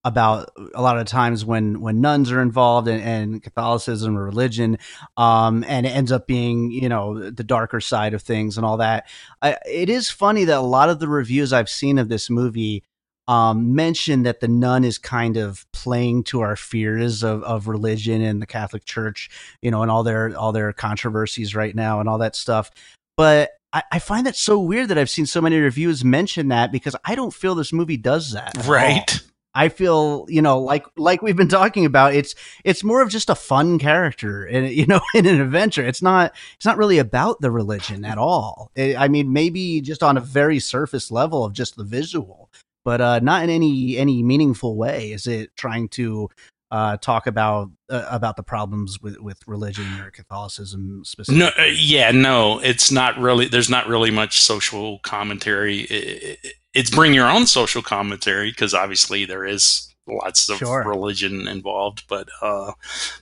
[0.04, 4.78] about a lot of times when when nuns are involved in, in Catholicism or religion,
[5.16, 8.76] um, and it ends up being you know the darker side of things and all
[8.78, 9.06] that.
[9.42, 12.84] I, it is funny that a lot of the reviews I've seen of this movie
[13.26, 18.20] um, mention that the nun is kind of playing to our fears of, of religion
[18.20, 19.30] and the Catholic Church,
[19.62, 22.70] you know, and all their all their controversies right now and all that stuff.
[23.16, 23.52] But
[23.90, 27.16] I, find that so weird that I've seen so many reviews mention that because I
[27.16, 28.52] don't feel this movie does that.
[28.66, 29.20] Right.
[29.54, 33.30] I feel, you know, like like we've been talking about, it's it's more of just
[33.30, 35.84] a fun character, and you know, in an adventure.
[35.84, 38.70] It's not it's not really about the religion at all.
[38.76, 42.50] I I mean, maybe just on a very surface level of just the visual,
[42.84, 45.12] but uh, not in any any meaningful way.
[45.12, 46.28] Is it trying to
[46.70, 51.38] uh, talk about uh, about the problems with with religion or Catholicism specifically?
[51.38, 53.46] No, uh, yeah, no, it's not really.
[53.46, 55.86] There's not really much social commentary.
[55.88, 60.84] I- I- It's bring your own social commentary because obviously there is lots of Sure.
[60.86, 62.72] religion involved, but uh,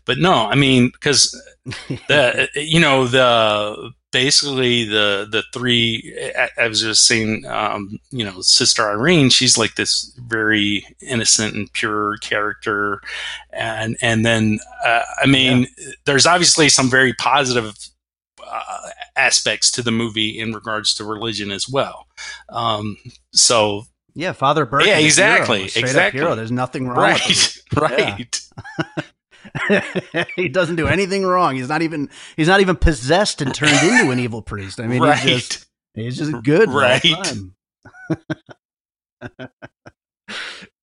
[0.04, 1.30] but no, I mean because
[2.08, 8.24] the you know the basically the the three I, I was just saying um, you
[8.24, 13.00] know sister irene she's like this very innocent and pure character
[13.52, 15.66] and and then uh, i mean
[16.04, 17.74] there's obviously some very positive
[18.52, 22.06] uh, aspects to the movie in regards to religion as well
[22.50, 22.96] um,
[23.32, 23.84] so
[24.14, 24.84] yeah, Father Burke.
[24.84, 26.20] Yeah, exactly, hero, a straight up exactly.
[26.20, 26.34] hero.
[26.34, 26.98] There's nothing wrong.
[26.98, 28.40] right right
[30.36, 31.56] he doesn't do anything wrong.
[31.56, 34.80] He's not even he's not even possessed and turned into an evil priest.
[34.80, 36.70] I mean, right he's just he's just good.
[36.70, 37.02] Right.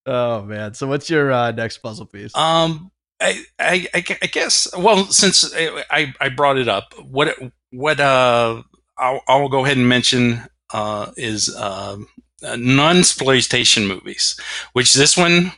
[0.06, 0.74] oh man!
[0.74, 2.36] So what's your uh, next puzzle piece?
[2.36, 2.92] Um.
[3.22, 4.68] I, I, I guess.
[4.78, 7.38] Well, since I, I brought it up, what
[7.72, 8.64] what uh,
[8.98, 11.98] I'll, I'll go ahead and mention uh, is uh,
[12.42, 14.40] nunsploitation movies,
[14.74, 15.52] which this one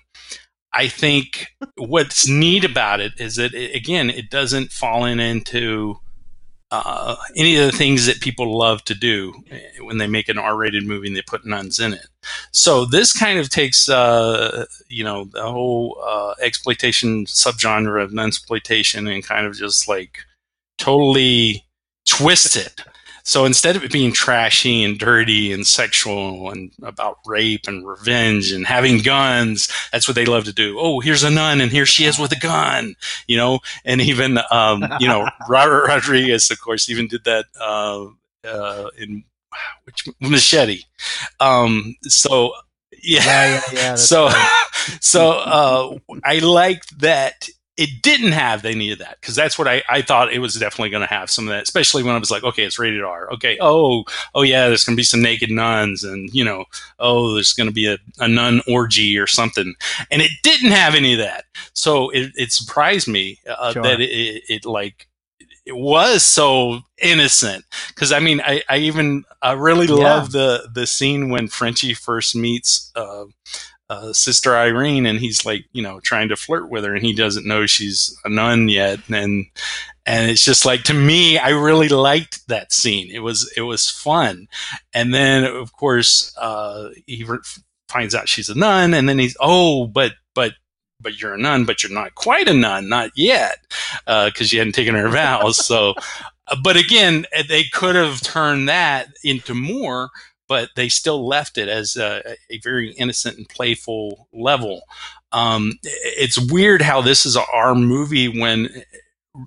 [0.74, 6.00] I think what's neat about it is that it, again, it doesn't fall in into
[6.72, 10.38] uh, any of the things that people love to do eh, when they make an
[10.38, 12.08] R-rated movie and they put nuns in it.
[12.52, 19.12] So this kind of takes, uh, you know, the whole uh, exploitation subgenre of nunsploitation
[19.12, 20.20] and kind of just like
[20.78, 21.66] totally
[22.06, 22.82] twist it
[23.24, 28.52] so instead of it being trashy and dirty and sexual and about rape and revenge
[28.52, 30.78] and having guns, that's what they love to do.
[30.80, 32.96] Oh, here's a nun and here she is with a gun,
[33.28, 38.06] you know, and even, um, you know, Robert Rodriguez, of course, even did that, uh,
[38.44, 39.24] uh, in
[39.84, 40.84] which machete.
[41.40, 42.54] Um, so
[43.04, 44.30] yeah, yeah, yeah, yeah so,
[45.02, 49.82] so, uh, I liked that it didn't have any of that because that's what I,
[49.90, 52.30] I thought it was definitely going to have some of that, especially when I was
[52.30, 53.32] like, okay, it's rated R.
[53.34, 54.04] Okay, oh,
[54.36, 56.66] oh yeah, there's going to be some naked nuns, and you know,
[57.00, 59.74] oh, there's going to be a, a nun orgy or something,
[60.12, 61.46] and it didn't have any of that.
[61.74, 63.84] So it, it surprised me uh, sure.
[63.84, 65.08] that it, it, it like
[65.66, 69.94] it was so innocent because I mean I, I even I really yeah.
[69.94, 73.26] love the the scene when Frenchie first meets uh,
[73.92, 77.14] uh, sister Irene, and he's like, you know, trying to flirt with her, and he
[77.14, 79.48] doesn't know she's a nun yet, and
[80.06, 83.12] and it's just like to me, I really liked that scene.
[83.12, 84.48] It was it was fun,
[84.94, 87.40] and then of course uh, he re-
[87.90, 90.54] finds out she's a nun, and then he's oh, but but
[91.02, 93.58] but you're a nun, but you're not quite a nun, not yet,
[94.06, 95.58] because uh, you hadn't taken her vows.
[95.66, 95.96] So,
[96.64, 100.10] but again, they could have turned that into more
[100.52, 104.82] but they still left it as a, a very innocent and playful level.
[105.32, 108.84] Um, it's weird how this is a R movie when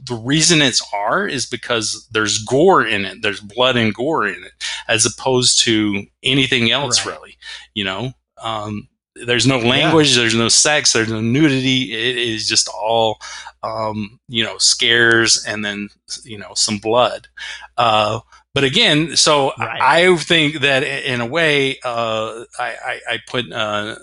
[0.07, 4.43] the reason it's R is because there's gore in it, there's blood and gore in
[4.45, 4.53] it,
[4.89, 7.15] as opposed to anything else, right.
[7.15, 7.37] really.
[7.75, 8.13] You know,
[8.43, 10.23] um, there's no language, yeah.
[10.23, 11.93] there's no sex, there's no nudity.
[11.93, 13.19] It is just all,
[13.63, 15.89] um, you know, scares and then
[16.25, 17.29] you know some blood.
[17.77, 18.21] Uh,
[18.55, 19.81] but again, so right.
[19.81, 23.97] I think that in a way, uh, I, I, I, put uh,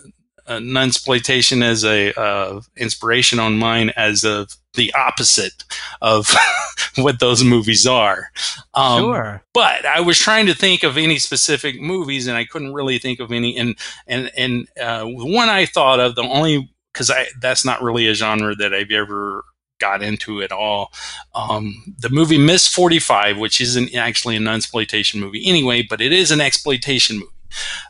[0.60, 5.64] nunsploitation as a uh, inspiration on mine as of the opposite
[6.02, 6.34] of
[6.96, 8.32] what those movies are.
[8.74, 9.44] Um, sure.
[9.54, 13.20] But I was trying to think of any specific movies, and I couldn't really think
[13.20, 13.58] of any.
[13.58, 13.76] And
[14.08, 18.14] and and uh, one I thought of, the only because I that's not really a
[18.14, 19.44] genre that I've ever
[19.80, 20.94] got into at all.
[21.34, 26.32] Um, the movie Miss 45, which isn't actually an exploitation movie anyway, but it is
[26.32, 27.32] an exploitation movie.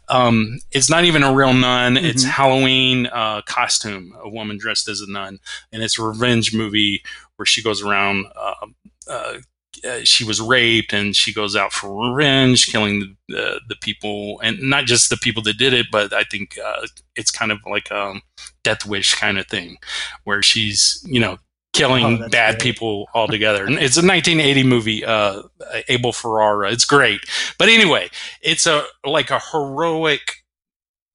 [0.10, 1.96] Um, it's not even a real nun.
[1.96, 2.06] Mm-hmm.
[2.06, 5.40] It's Halloween uh, costume, a woman dressed as a nun,
[5.72, 7.04] and it's a revenge movie
[7.36, 8.26] where she goes around.
[8.36, 8.68] Uh,
[9.08, 9.38] uh,
[9.86, 14.60] uh she was raped, and she goes out for revenge, killing the, the people, and
[14.62, 17.90] not just the people that did it, but I think uh, it's kind of like
[17.92, 18.16] a
[18.64, 19.78] death wish kind of thing,
[20.24, 21.38] where she's you know
[21.74, 22.62] killing oh, bad great.
[22.62, 23.66] people altogether.
[23.66, 25.44] it's a 1980 movie, uh,
[25.88, 26.72] Abel Ferrara.
[26.72, 27.22] It's great,
[27.58, 28.10] but anyway,
[28.42, 30.44] it's a like a heroic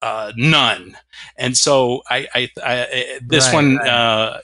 [0.02, 0.96] uh, nun,
[1.36, 3.88] and so I, I, I this right, one right.
[3.88, 4.40] Uh,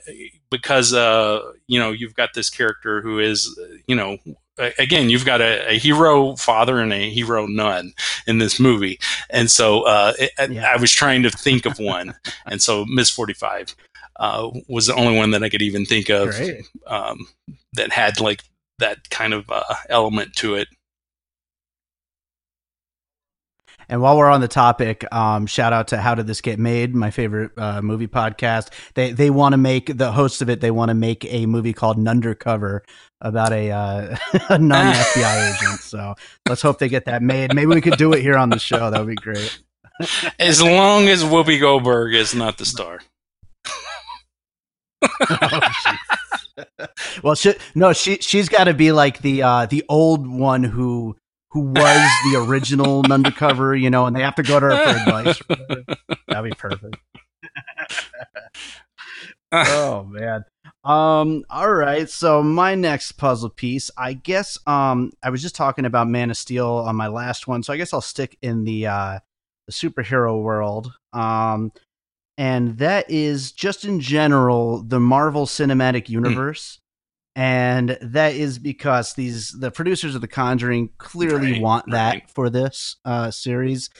[0.50, 4.18] because uh, you know you've got this character who is you know
[4.78, 7.92] again, you've got a, a, hero father and a hero nun
[8.26, 8.98] in this movie,
[9.30, 10.70] and so uh, it, yeah.
[10.70, 12.14] I was trying to think of one,
[12.46, 13.74] and so Miss Forty Five
[14.16, 16.34] uh, was the only one that I could even think of
[16.86, 17.26] um,
[17.74, 18.42] that had like
[18.78, 20.68] that kind of uh, element to it.
[23.88, 26.94] And while we're on the topic, um, shout out to How Did This Get Made,
[26.94, 28.70] my favorite uh, movie podcast.
[28.94, 30.60] They they want to make the hosts of it.
[30.60, 32.80] They want to make a movie called Nundercover
[33.20, 34.16] about a, uh,
[34.48, 35.80] a non FBI agent.
[35.80, 36.14] So
[36.48, 37.54] let's hope they get that made.
[37.54, 38.90] Maybe we could do it here on the show.
[38.90, 39.58] That would be great.
[40.38, 43.00] as long as Whoopi Goldberg is not the star.
[45.30, 45.60] Oh,
[47.22, 51.16] well, she, no, she she's got to be like the uh, the old one who
[51.50, 54.98] who was the original undercover, you know, and they have to go to her for
[54.98, 55.42] advice.
[56.28, 56.96] That'd be perfect.
[59.52, 60.44] oh man.
[60.84, 61.44] Um.
[61.50, 62.08] All right.
[62.08, 64.58] So my next puzzle piece, I guess.
[64.66, 65.12] Um.
[65.22, 67.92] I was just talking about Man of Steel on my last one, so I guess
[67.92, 69.18] I'll stick in the uh
[69.66, 70.92] the superhero world.
[71.12, 71.72] Um
[72.42, 76.14] and that is just in general the Marvel Cinematic hmm.
[76.14, 76.74] Universe.
[76.74, 76.78] Mm.
[77.34, 82.30] And that is because these the producers of The Conjuring clearly right, want that right.
[82.30, 83.90] for this uh, series.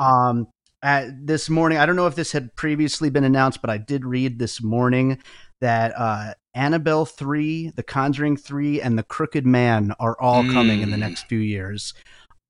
[0.00, 0.48] Um,
[0.82, 1.78] uh, this morning.
[1.78, 5.22] I don't know if this had previously been announced, but I did read this morning
[5.60, 10.52] that uh, Annabelle 3, The Conjuring 3, and The Crooked Man are all mm.
[10.52, 11.00] coming in the mm.
[11.00, 11.94] next few years.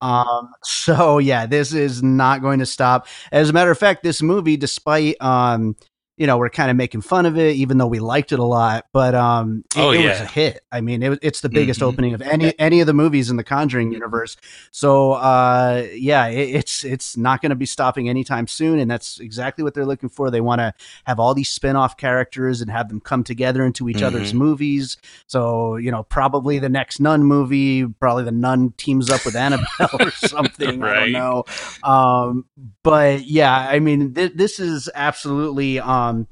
[0.02, 3.06] Um, so yeah, this is not going to stop.
[3.32, 5.76] As a matter of fact, this movie, despite um,
[6.18, 8.44] you know, we're kind of making fun of it, even though we liked it a
[8.44, 8.86] lot.
[8.92, 10.00] But um, it, oh, yeah.
[10.00, 10.60] it was a hit.
[10.70, 11.88] I mean, it, it's the biggest mm-hmm.
[11.88, 14.36] opening of any any of the movies in the Conjuring universe.
[14.70, 19.20] So uh, yeah, it, it's it's not going to be stopping anytime soon, and that's
[19.20, 20.30] exactly what they're looking for.
[20.30, 23.88] They want to have all these spin off characters and have them come together into
[23.88, 24.06] each mm-hmm.
[24.06, 24.98] other's movies.
[25.26, 29.66] So you know, probably the next Nun movie, probably the Nun teams up with Annabelle
[30.00, 30.80] or something.
[30.80, 30.96] right.
[30.96, 31.44] I don't know.
[31.82, 32.44] Um,
[32.82, 35.80] but yeah, I mean, th- this is absolutely.
[35.80, 36.26] Um, um,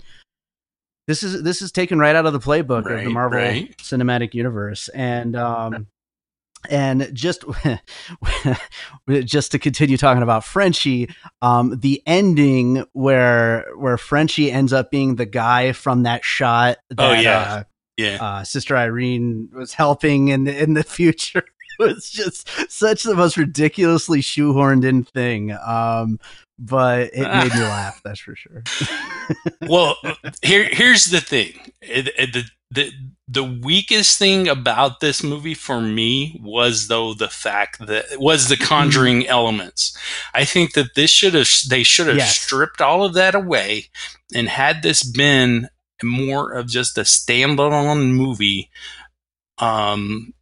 [1.07, 3.77] this is this is taken right out of the playbook right, of the Marvel right.
[3.79, 5.87] Cinematic Universe, and um,
[6.69, 7.45] and just
[9.25, 11.09] just to continue talking about Frenchie,
[11.43, 16.79] um, the ending where where Frenchie ends up being the guy from that shot.
[16.93, 17.63] Oh, that, oh yeah, uh,
[17.97, 18.19] yeah.
[18.21, 21.45] Uh, Sister Irene was helping in the, in the future.
[21.81, 25.53] was just such the most ridiculously shoehorned in thing.
[25.53, 26.21] Um,
[26.61, 28.01] but it made me laugh.
[28.05, 28.63] That's for sure.
[29.63, 29.97] well,
[30.43, 31.73] here here's the thing.
[31.81, 32.93] It, it, the the
[33.27, 38.57] the weakest thing about this movie for me was though the fact that was the
[38.57, 39.31] conjuring mm-hmm.
[39.31, 39.97] elements.
[40.35, 42.39] I think that this should have they should have yes.
[42.39, 43.87] stripped all of that away
[44.35, 45.69] and had this been
[46.03, 48.71] more of just a standalone movie
[49.59, 50.33] um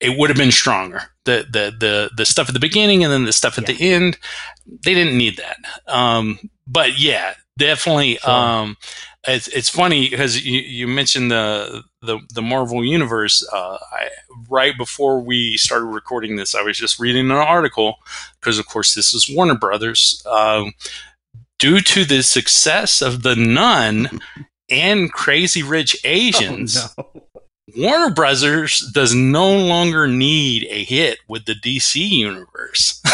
[0.00, 1.02] it would have been stronger.
[1.24, 3.74] The the the the stuff at the beginning and then the stuff at yeah.
[3.74, 4.18] the end,
[4.84, 5.56] they didn't need that.
[5.92, 8.16] Um, but yeah, definitely.
[8.16, 8.30] Sure.
[8.30, 8.76] Um,
[9.26, 13.46] it's it's funny because you, you mentioned the the the Marvel universe.
[13.52, 14.08] Uh, I,
[14.48, 17.96] right before we started recording this, I was just reading an article
[18.40, 20.22] because, of course, this is Warner Brothers.
[20.26, 20.72] Um,
[21.58, 24.20] due to the success of the Nun
[24.70, 26.88] and Crazy Rich oh, Asians.
[26.96, 27.27] Oh, no
[27.76, 33.02] Warner Brothers does no longer need a hit with the DC universe.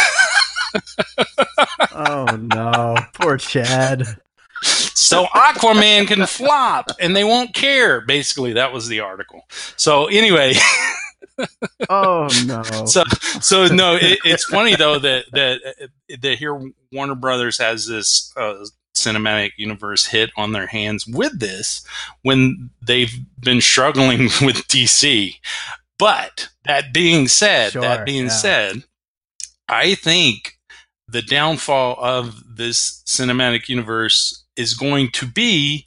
[1.93, 4.05] oh no, poor Chad.
[4.63, 8.01] So Aquaman can flop and they won't care.
[8.01, 9.43] Basically, that was the article.
[9.77, 10.55] So anyway.
[11.91, 12.63] oh no.
[12.87, 13.03] So
[13.41, 15.61] so no, it, it's funny though that that
[16.21, 16.61] that here
[16.93, 18.65] Warner Brothers has this uh,
[19.05, 21.87] cinematic universe hit on their hands with this
[22.23, 25.35] when they've been struggling with DC.
[25.99, 28.31] But that being said, sure, that being yeah.
[28.31, 28.85] said,
[29.69, 30.59] I think
[31.09, 35.87] the downfall of this cinematic universe is going to be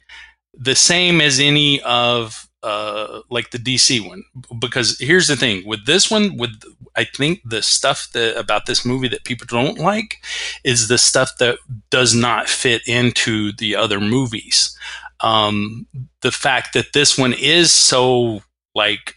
[0.54, 4.24] the same as any of uh, like the DC one
[4.58, 6.50] because here's the thing with this one with
[6.96, 10.16] I think the stuff that about this movie that people don't like
[10.64, 11.58] is the stuff that
[11.90, 14.76] does not fit into the other movies.
[15.20, 15.86] Um,
[16.22, 18.42] the fact that this one is so
[18.74, 19.14] like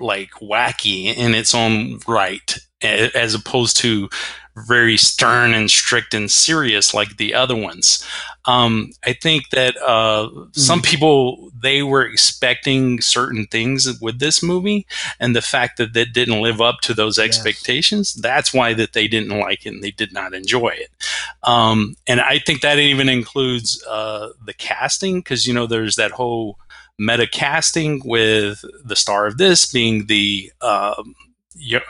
[0.00, 4.08] like wacky in its own right as opposed to
[4.56, 8.06] very stern and strict and serious like the other ones.
[8.44, 10.56] Um, I think that uh, mm.
[10.56, 14.86] some people they were expecting certain things with this movie,
[15.20, 18.22] and the fact that that didn't live up to those expectations, yes.
[18.22, 20.90] that's why that they didn't like it and they did not enjoy it.
[21.42, 26.10] Um, and I think that even includes uh, the casting because you know there's that
[26.10, 26.58] whole
[26.98, 31.14] meta casting with the star of this being the um,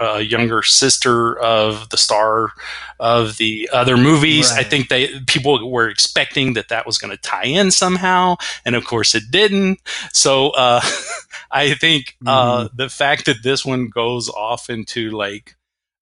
[0.01, 2.53] uh, younger sister of the star
[3.01, 4.51] of the other movies.
[4.51, 4.65] Right.
[4.65, 8.75] I think they people were expecting that that was going to tie in somehow, and
[8.75, 9.81] of course it didn't.
[10.13, 10.81] So uh,
[11.51, 12.77] I think uh, mm-hmm.
[12.77, 15.57] the fact that this one goes off into like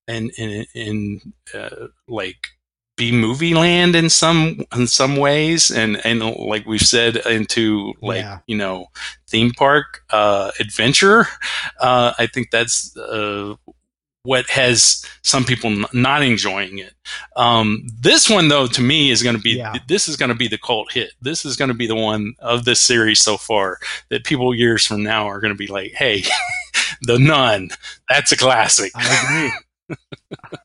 [0.07, 2.49] in in, in uh, like
[3.01, 5.71] be movie land in some in some ways.
[5.71, 8.39] And and like we've said into like yeah.
[8.45, 8.87] you know
[9.27, 11.25] theme park uh, adventure.
[11.79, 13.55] Uh, i think that's uh,
[14.23, 16.93] what has some people n- not enjoying it.
[17.35, 19.73] Um, this one though to me is going to be yeah.
[19.87, 21.13] this is going to be the cult hit.
[21.21, 23.79] This is going to be the one of this series so far
[24.09, 26.23] that people years from now are going to be like hey
[27.01, 27.69] the nun
[28.09, 28.91] that's a classic.
[28.95, 29.51] I
[29.89, 29.97] agree.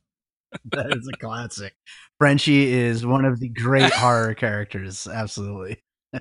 [0.73, 1.75] That is a classic
[2.19, 5.07] Frenchie is one of the great horror characters.
[5.07, 5.83] Absolutely.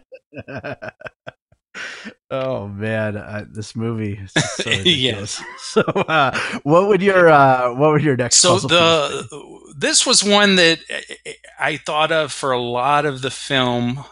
[2.29, 5.41] oh man, uh, this movie is so yes.
[5.59, 8.37] So, uh, what would your uh, what would your next?
[8.37, 9.27] So the
[9.77, 10.79] this was one that
[11.59, 14.03] I thought of for a lot of the film,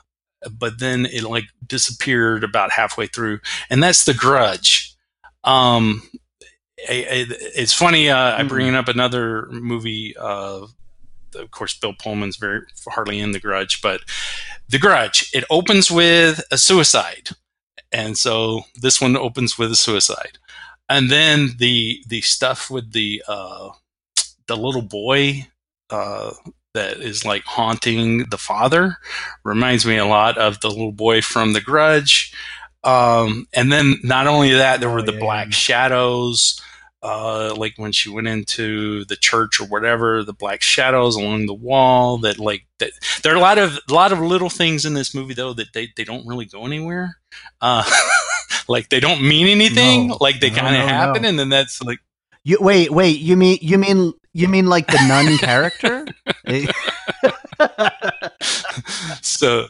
[0.52, 4.96] but then it like disappeared about halfway through, and that's The Grudge.
[5.44, 6.02] Um,
[6.90, 7.26] I, I,
[7.56, 8.10] it's funny.
[8.10, 8.42] Uh, mm-hmm.
[8.42, 10.68] I bring up another movie uh,
[11.36, 14.02] of course, Bill Pullman's very hardly in The Grudge, but
[14.70, 15.30] The Grudge.
[15.34, 17.30] It opens with a suicide,
[17.92, 20.38] and so this one opens with a suicide,
[20.90, 23.70] and then the the stuff with the uh,
[24.48, 25.48] the little boy.
[25.90, 26.34] Uh,
[26.74, 28.98] that is like haunting the father
[29.44, 32.34] reminds me a lot of the little boy from The Grudge.
[32.84, 35.52] Um, and then not only that, there Oh, were the yeah, black yeah.
[35.52, 36.60] shadows,
[37.04, 41.54] uh, like when she went into the church or whatever, the black shadows along the
[41.54, 42.18] wall.
[42.20, 42.92] That like that.
[43.22, 45.74] There are a lot of a lot of little things in this movie though that
[45.74, 47.18] they they don't really go anywhere.
[47.62, 47.84] Uh,
[48.68, 50.08] like they don't mean anything.
[50.08, 50.18] No.
[50.22, 52.00] like they No, kind of no, happen, and then that's like
[52.44, 53.20] You wait, wait.
[53.20, 56.06] You mean you mean you mean like the nun character?
[59.22, 59.68] So.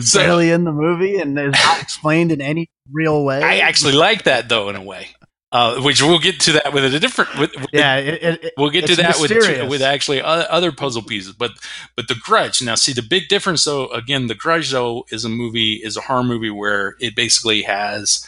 [0.00, 3.42] So- barely in the movie and is not explained in any real way.
[3.42, 5.08] I actually like that though in a way.
[5.50, 7.30] Uh, which we'll get to that with a different.
[7.38, 9.70] With, with yeah, it, it, We'll get to that with mysterious.
[9.70, 11.52] with actually other puzzle pieces, but
[11.96, 12.60] but the Grudge.
[12.60, 13.88] Now, see the big difference though.
[13.88, 18.26] Again, the Grudge though is a movie is a horror movie where it basically has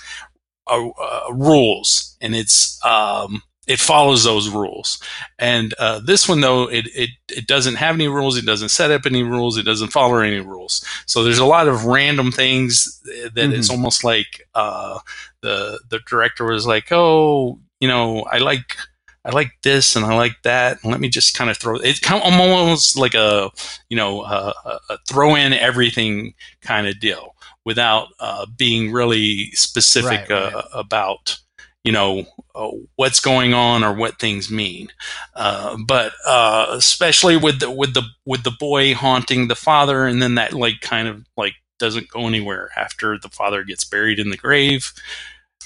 [0.67, 4.99] uh uh rules and it's um, it follows those rules.
[5.39, 8.37] And uh, this one though, it, it it doesn't have any rules.
[8.37, 9.57] It doesn't set up any rules.
[9.57, 10.85] It doesn't follow any rules.
[11.07, 14.99] So there's a lot of random things that it's almost like uh,
[15.43, 18.77] the the director was like, oh, you know, I like
[19.25, 20.79] I like this and I like that.
[20.83, 23.51] And let me just kind of throw it's kind of almost like a
[23.89, 24.55] you know a,
[24.89, 27.35] a, throw in everything kind of deal
[27.65, 30.55] without uh, being really specific Right, right.
[30.55, 31.39] Uh, about
[31.85, 32.25] you know
[32.55, 34.89] uh, what's going on or what things mean.
[35.35, 40.23] Uh, but uh, especially with the with the with the boy haunting the father, and
[40.23, 44.31] then that like kind of like doesn't go anywhere after the father gets buried in
[44.31, 44.93] the grave.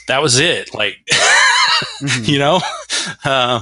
[0.08, 0.74] That was it.
[0.74, 0.96] Like.
[2.00, 2.28] Mhm.
[2.28, 2.60] you know
[3.24, 3.60] uh,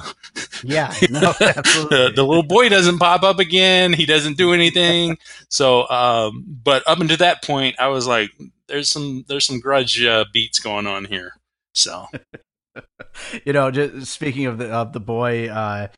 [0.62, 1.96] yeah, no, absolutely.
[1.96, 5.16] the, the little boy doesn't pop up again he doesn't do anything
[5.48, 8.30] so um, but up until that point i was like
[8.68, 11.32] there's some there's some grudge uh, beats going on here
[11.74, 12.06] so
[13.44, 15.88] you know, just speaking of the of the boy, uh,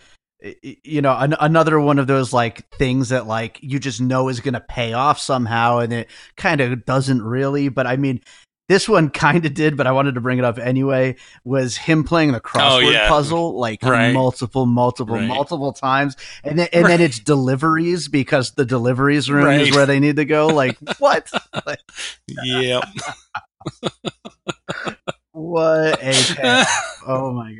[0.62, 4.40] you know, an, another one of those like things that like you just know is
[4.40, 7.68] going to pay off somehow, and it kind of doesn't really.
[7.68, 8.20] But I mean,
[8.68, 11.16] this one kind of did, but I wanted to bring it up anyway.
[11.44, 13.08] Was him playing the oh, crossword Oh, yeah.
[13.08, 14.12] puzzle like Right.
[14.12, 15.28] multiple, multiple, Right.
[15.28, 20.00] multiple times, and then and then it's deliveries because the deliveries room is where they
[20.00, 20.46] need to go.
[20.46, 21.30] Like what?
[21.66, 21.80] Like,
[22.44, 22.80] yeah
[25.32, 27.02] what a payoff.
[27.06, 27.56] oh my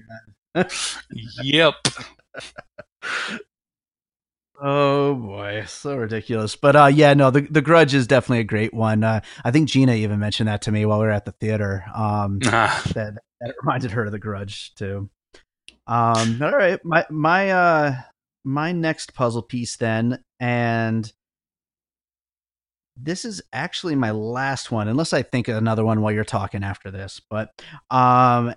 [0.55, 0.70] god.
[1.42, 1.74] yep
[4.61, 6.55] Oh boy, so ridiculous.
[6.55, 9.02] But uh yeah, no, the the Grudge is definitely a great one.
[9.02, 11.84] Uh I think Gina even mentioned that to me while we were at the theater.
[11.94, 15.11] Um Ah, that that reminded her of the Grudge too.
[15.86, 17.96] Um all right, my my uh
[18.44, 21.12] my next puzzle piece then and
[22.96, 26.62] this is actually my last one unless I think of another one while you're talking
[26.62, 27.20] after this.
[27.28, 27.50] But
[27.90, 28.55] um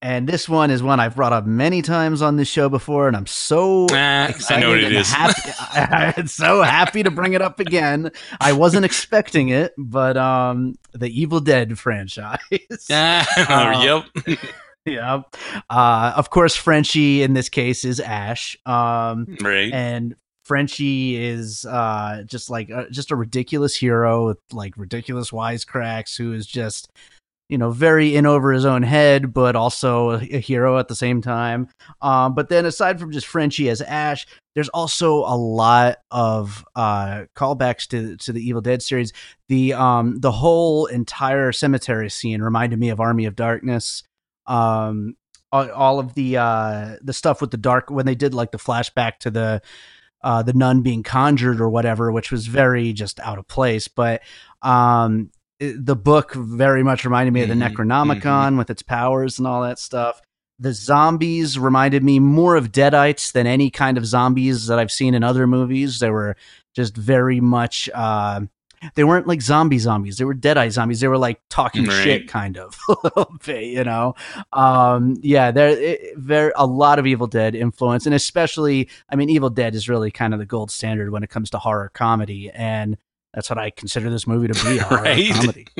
[0.00, 3.16] and this one is one I've brought up many times on this show before and
[3.16, 5.50] I'm so i excited know what it and is happy.
[6.18, 8.10] I'm so happy to bring it up again.
[8.40, 12.38] I wasn't expecting it, but um, the Evil Dead franchise.
[12.90, 13.82] Ah,
[14.26, 14.38] yep
[14.88, 15.22] yeah.
[15.70, 18.56] Uh, of course, Frenchie in this case is Ash.
[18.66, 24.76] Um, right and Frenchie is uh, just like uh, just a ridiculous hero with like
[24.76, 26.90] ridiculous wisecracks who is just
[27.48, 30.94] you know very in over his own head, but also a, a hero at the
[30.94, 31.68] same time.
[32.02, 37.24] Um, but then aside from just Frenchie as Ash, there's also a lot of uh,
[37.34, 39.12] callbacks to to the Evil Dead series.
[39.48, 44.02] The um the whole entire cemetery scene reminded me of Army of Darkness.
[44.46, 45.16] Um,
[45.52, 48.58] all, all of the uh the stuff with the dark when they did like the
[48.58, 49.62] flashback to the
[50.22, 54.20] uh the nun being conjured or whatever which was very just out of place but
[54.62, 55.30] um
[55.60, 59.62] the book very much reminded me of the Mhm, necronomicon with its powers and all
[59.62, 60.20] that stuff.
[60.60, 65.14] The zombies reminded me more of deadites than any kind of zombies that i've seen
[65.14, 65.98] in other movies.
[66.00, 66.36] They were
[66.74, 68.40] just very much uh
[68.94, 70.18] they weren't like zombie zombies.
[70.18, 71.00] They were deadite zombies.
[71.00, 71.92] They were like talking Right.
[71.92, 74.14] shit kind of a little bit you know?
[74.52, 79.50] Um yeah there there a lot of evil dead influence and especially i mean evil
[79.50, 82.96] dead is really kind of the gold standard when it comes to horror comedy and
[83.34, 85.30] that's what i consider this movie to be a Right.
[85.32, 85.66] comedy.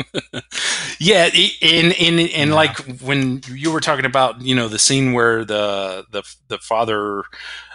[1.01, 1.26] Yeah
[1.61, 2.55] in in in Yeah.
[2.55, 7.22] like when you were talking about you know the scene where the the the father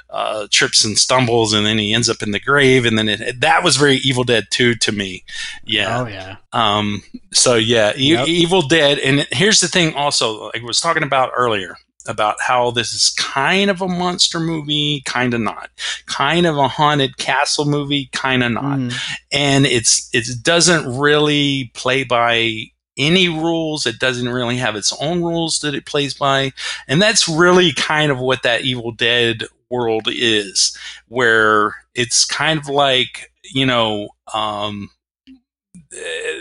[0.10, 3.42] uh, trips and stumbles and then he ends up in the grave and then it,
[3.42, 5.24] that was very evil dead 2 to me.
[5.66, 6.02] Yeah.
[6.02, 6.36] Oh yeah.
[6.52, 7.02] Um
[7.34, 11.32] so yeah e- evil dead and here's the thing also like i was talking about
[11.36, 15.70] earlier about how this is kind of a monster movie, kind of not,
[16.06, 18.94] kind of a haunted castle movie, kind of not, Mm.
[19.32, 22.66] and it's it doesn't really play by
[22.98, 23.86] any rules.
[23.86, 26.52] It doesn't really have its own rules that it plays by,
[26.88, 30.78] and that's really kind of what that Evil Dead world is,
[31.08, 34.10] where it's kind of like you know.
[34.34, 34.90] Um,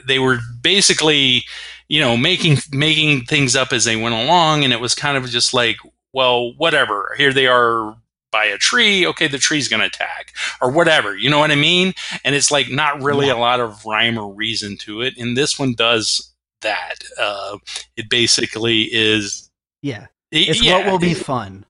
[0.06, 1.44] they were basically
[1.92, 5.24] you know making making things up as they went along and it was kind of
[5.28, 5.76] just like
[6.14, 7.94] well whatever here they are
[8.30, 10.32] by a tree okay the tree's going to attack
[10.62, 11.92] or whatever you know what i mean
[12.24, 13.34] and it's like not really Yeah.
[13.34, 16.32] a lot of rhyme or reason to it and this one does
[16.62, 17.58] that uh,
[17.96, 19.50] it basically is
[19.82, 20.06] Yeah.
[20.30, 21.66] it- It's yeah, what will be it- fun.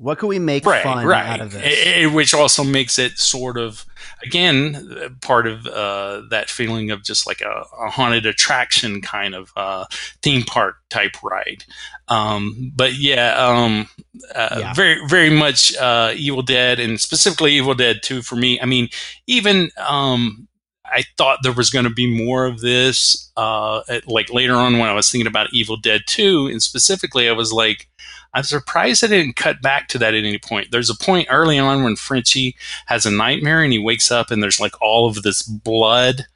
[0.00, 1.26] What can we make right, fun right.
[1.26, 1.62] out of this?
[1.64, 3.84] Eh, eh, which also makes it sort of,
[4.22, 9.50] again, part of uh, that feeling of just like a, a haunted attraction kind of
[9.56, 9.86] uh,
[10.22, 11.64] theme park type ride.
[12.06, 13.88] Um, but yeah, um,
[14.36, 14.72] uh, Yeah.
[14.72, 18.60] very, very much uh, Evil Dead, and specifically Evil Dead 2 for me.
[18.60, 18.88] I mean,
[19.26, 19.70] even.
[19.84, 20.46] Um,
[20.90, 24.78] I thought there was going to be more of this, uh, at- like later on
[24.78, 27.90] when I was thinking about Evil Dead 2, and specifically, I was like,
[28.34, 30.68] I'm surprised they didn't cut back to that at any point.
[30.70, 32.54] There's a point early on when Frenchie
[32.86, 36.26] has a nightmare and he wakes up and there's like all of this blood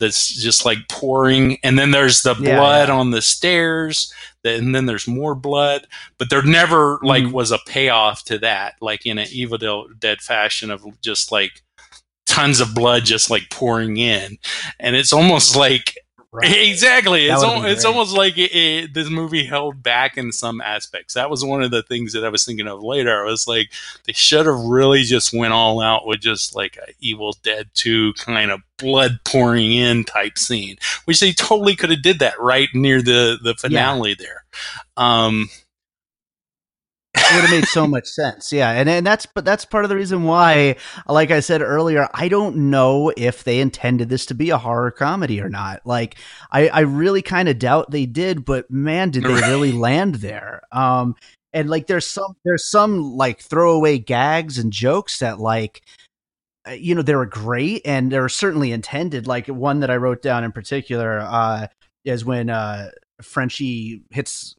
[0.00, 4.12] that's just like pouring, and then there's the Yeah, blood on the stairs,
[4.44, 5.88] and then there's more blood,
[6.18, 7.32] but there never like Mhm.
[7.32, 11.62] was a payoff to that, like in an Evil Dead fashion of just like
[12.26, 14.38] tons of blood just like pouring in,
[14.78, 15.96] and it's almost like
[16.30, 16.56] Right.
[16.68, 17.26] Exactly.
[17.26, 21.14] That It's al- it's almost like it, it, this movie held back in some aspects.
[21.14, 23.22] That was one of the things that I was thinking of later.
[23.22, 23.70] I was like,
[24.06, 28.12] they should have really just went all out with just like a Evil Dead Two
[28.14, 30.76] kind of blood pouring in type scene,
[31.06, 34.44] which they totally could have did that right near the the finale there.
[34.98, 35.48] Um,
[37.30, 38.52] it would have made so much sense.
[38.52, 40.76] Yeah, and and that's but that's part of the reason why,
[41.06, 44.90] like I said earlier, I don't know if they intended this to be a horror
[44.90, 45.82] comedy or not.
[45.84, 46.16] Like,
[46.50, 50.62] I I really kind of doubt they did, but man, did they really land there?
[50.72, 51.16] Um,
[51.52, 55.82] and like there's some there's some like throwaway gags and jokes that like.
[56.68, 59.26] uh, You know they were great, and they were certainly intended.
[59.26, 61.66] Like one that I wrote down in particular uh,
[62.04, 62.90] is when uh,
[63.22, 64.54] Frenchie hits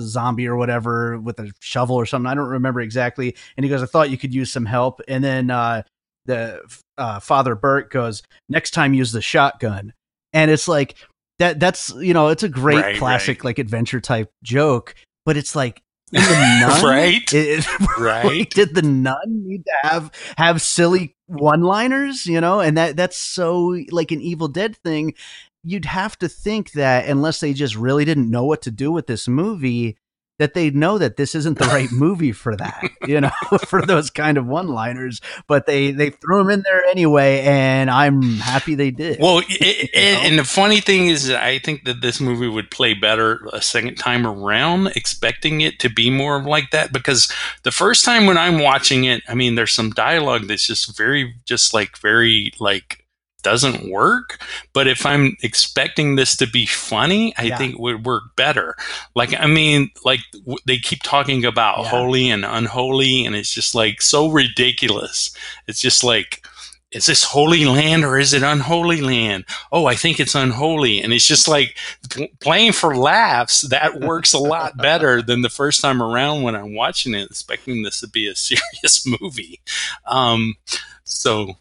[0.00, 2.26] zombie or whatever with a shovel or something.
[2.30, 3.36] I don't remember exactly.
[3.56, 5.82] And he goes, "I thought you could use some help." And then uh,
[6.26, 6.60] the
[6.98, 9.92] uh, Father Burke goes, "Next time, use the shotgun."
[10.32, 10.96] And it's like
[11.38, 11.58] that.
[11.60, 13.44] That's you know, it's a great Right, classic right.
[13.46, 14.94] like adventure type joke,
[15.24, 17.32] but it's like in the nun, Right.
[17.34, 18.50] It- it- Right.
[18.50, 19.16] Did the nun
[19.46, 22.26] need to have have silly one liners?
[22.26, 25.14] You know, and that that's so like an Evil Dead thing
[25.62, 29.06] you'd have to think that unless they just really didn't know what to do with
[29.06, 29.96] this movie
[30.38, 33.30] that they know that this isn't the right movie for that you know
[33.66, 37.90] for those kind of one liners but they they threw them in there anyway and
[37.90, 39.50] i'm happy they did well, it,
[39.94, 40.18] You know?
[40.18, 43.60] and, and the funny thing is, I think that this movie would play better a
[43.60, 46.92] second time around, expecting it to be more of like that.
[46.92, 47.30] Because
[47.62, 51.34] the first time when I'm watching it, I mean, there's some dialogue that's just very,
[51.44, 53.04] just like very like
[53.42, 54.38] doesn't work.
[54.72, 57.58] But if I'm expecting this to be funny, I Yeah.
[57.58, 58.76] think it would work better.
[59.14, 61.88] Like, I mean, like w- they keep talking about Yeah.
[61.90, 65.30] holy and unholy, and it's just like so ridiculous.
[65.66, 66.46] It's just like,
[66.92, 69.44] is this holy land or is it unholy land?
[69.70, 71.00] Oh, I think it's unholy.
[71.00, 71.76] And it's just like
[72.10, 73.60] pl- playing for laughs.
[73.60, 77.84] That works a lot better than the first time around when I'm watching it, expecting
[77.84, 79.60] this to be a serious movie.
[80.04, 80.56] Um,
[81.04, 81.58] so,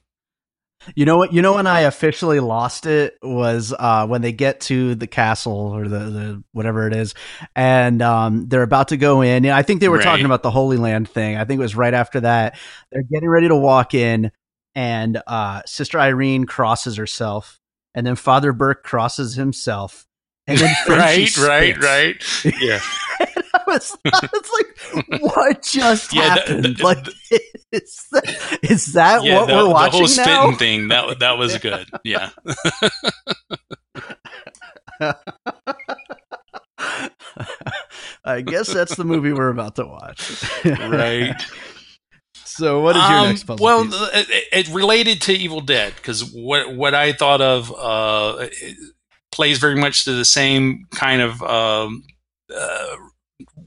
[0.96, 4.60] you know what you know when i officially lost it was uh when they get
[4.62, 7.14] to the castle or the the whatever it is
[7.56, 10.04] and um they're about to go in and i think they were Right.
[10.04, 12.58] talking about the holy land thing i think it was right after that
[12.92, 14.32] they're getting ready to walk in
[14.76, 17.60] and uh sister irene crosses herself
[17.96, 20.06] and then father burke crosses himself
[20.48, 22.24] and then right, right, right.
[22.60, 22.80] Yeah.
[23.54, 26.66] I was, I was like, what just Yeah, the- happened?
[26.78, 27.08] the- like,
[27.72, 30.52] is that, is that yeah, what the, we're watching the whole spitting now?
[30.52, 31.88] thing, that, that was good.
[32.04, 32.30] Yeah.
[38.26, 40.44] I guess that's the movie we're about to watch.
[40.66, 41.36] Right.
[42.46, 46.26] So, what is your Um, next puzzle well, it, it related to Evil Dead because
[46.34, 48.48] what what I thought of uh,
[49.32, 52.04] plays very much to the same kind of um,
[52.54, 52.96] uh,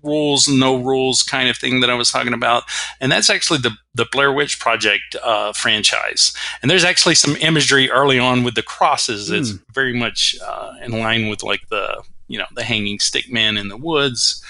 [0.02, 2.64] rules, no rules kind of thing that I was talking about,
[3.00, 6.32] and that's actually the the Blair Witch Project uh, franchise.
[6.60, 9.30] And there's actually some imagery early on with the crosses.
[9.30, 13.56] It's very much uh, in line with like the you know the hanging stick man
[13.56, 14.42] in the woods.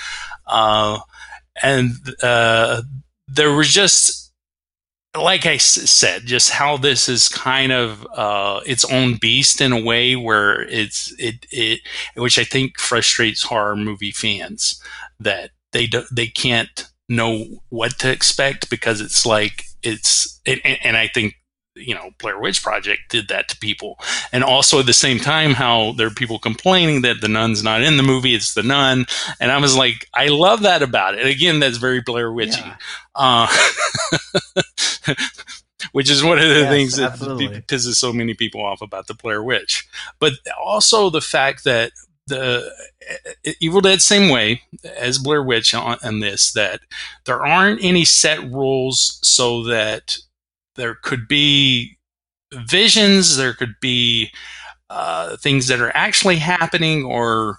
[0.46, 1.00] Uh,
[1.62, 1.92] and
[2.22, 2.82] uh,
[3.28, 4.21] there was just
[5.16, 9.80] like I said, just how this is kind of uh, its own beast in a
[9.80, 11.80] way where it's it it,
[12.14, 14.82] which I think frustrates horror movie fans
[15.20, 20.96] that they do, they can't know what to expect because it's like it's and, and
[20.96, 21.34] I think
[21.74, 23.98] you know Blair Witch Project did that to people,
[24.32, 27.82] and also at the same time how there are people complaining that the nun's not
[27.82, 29.06] in the movie; it's the nun,
[29.40, 31.26] and I was like, I love that about it.
[31.26, 32.76] Again, that's very Blair Witchy, yeah.
[33.14, 33.46] uh,
[35.92, 37.60] which is one of the yes, things that absolutely.
[37.62, 39.86] pisses so many people off about the Blair Witch.
[40.18, 41.92] But also the fact that
[42.26, 42.70] the
[43.60, 44.62] Evil Dead same way
[44.96, 46.80] as Blair Witch on, on this that
[47.24, 50.18] there aren't any set rules so that
[50.76, 51.98] there could be
[52.52, 54.30] visions, there could be
[54.90, 57.56] uh, things that are actually happening, or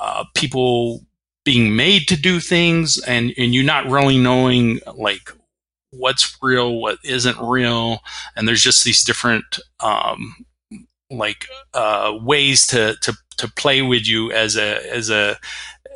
[0.00, 1.04] uh, people
[1.44, 5.32] being made to do things, and and you not really knowing like
[5.90, 8.00] what's real, what isn't real,
[8.36, 10.44] and there's just these different um,
[11.10, 15.38] like uh, ways to to to play with you as a as a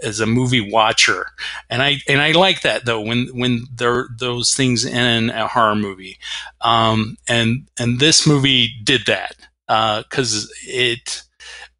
[0.02, 1.26] as a movie watcher,
[1.68, 5.74] and I and I like that though when when there those things in a horror
[5.74, 6.18] movie,
[6.60, 9.36] um, and and this movie did that
[9.68, 11.22] because uh, it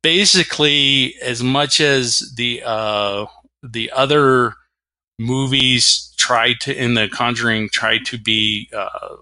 [0.03, 3.27] basically as much as the uh,
[3.63, 4.55] the other
[5.19, 9.17] movies tried to in the Conjuring tried to be uh,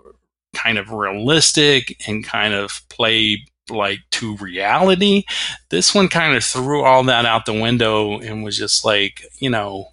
[0.54, 5.24] kind of realistic and kind of play like to reality.
[5.70, 9.50] This one kind of threw all that out the window and was just like, you
[9.50, 9.88] know,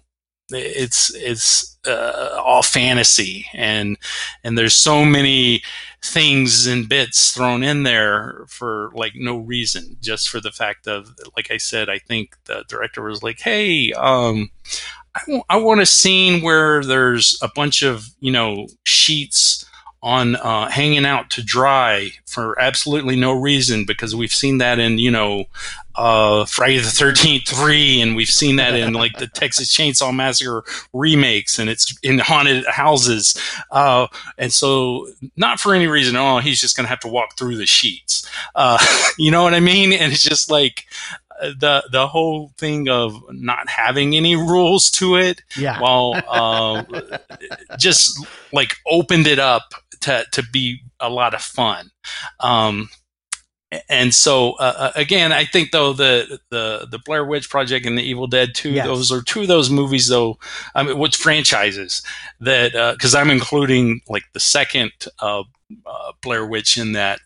[0.50, 3.96] it's it's uh, all fantasy and
[4.44, 5.62] and there's so many
[6.04, 11.12] things and bits thrown in there for like no reason just for the fact of
[11.36, 14.50] like i said i think the director was like hey um
[15.16, 19.64] I, w- I want a scene where there's a bunch of you know sheets
[20.02, 24.98] on uh, hanging out to dry for absolutely no reason because we've seen that in
[24.98, 25.44] you know
[25.96, 30.64] uh, Friday the Thirteenth three, and we've seen that in like the Texas Chainsaw Massacre
[30.92, 33.36] remakes, and it's in haunted houses,
[33.70, 34.06] uh,
[34.38, 36.16] and so not for any reason.
[36.16, 36.40] at all.
[36.40, 38.30] he's just gonna have to walk through the sheets.
[38.54, 38.78] Uh,
[39.18, 39.92] you know what I mean?
[39.92, 40.86] And it's just like
[41.40, 46.82] the the whole thing of not having any rules to it yeah while uh,
[47.78, 51.90] just like opened it up to to be a lot of fun.
[52.40, 52.88] Um,
[53.88, 57.98] and so uh, uh, again, I think though the the the Blair Witch Project and
[57.98, 58.86] the Evil Dead Two, yes.
[58.86, 60.38] those are two of those movies though,
[60.74, 62.02] I mean, which franchises
[62.40, 65.42] that because uh, I'm including like the second uh,
[65.84, 67.18] uh, Blair Witch in that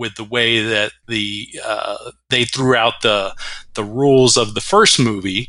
[0.00, 3.34] with the way that the uh, they threw out the
[3.74, 5.48] the rules of the first movie,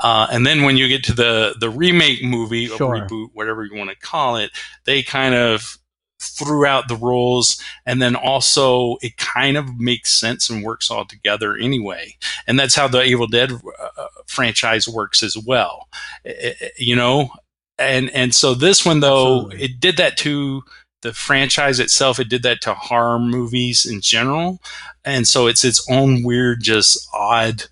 [0.00, 2.96] uh, and then when you get to the the remake movie sure.
[2.96, 4.50] or reboot, whatever you want to call it,
[4.86, 5.78] they kind of
[6.20, 11.04] threw out the rules and then also it kind of makes sense and works all
[11.04, 15.88] together anyway and that's how the evil dead uh, franchise works as well
[16.24, 17.28] it, eh, eh, you know
[17.76, 19.64] and and so this one though Absolutely.
[19.64, 20.62] it did that to
[21.02, 24.60] the franchise itself it did that to horror movies in general.
[25.04, 27.64] And so it's its own weird just odd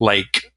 [0.00, 0.52] like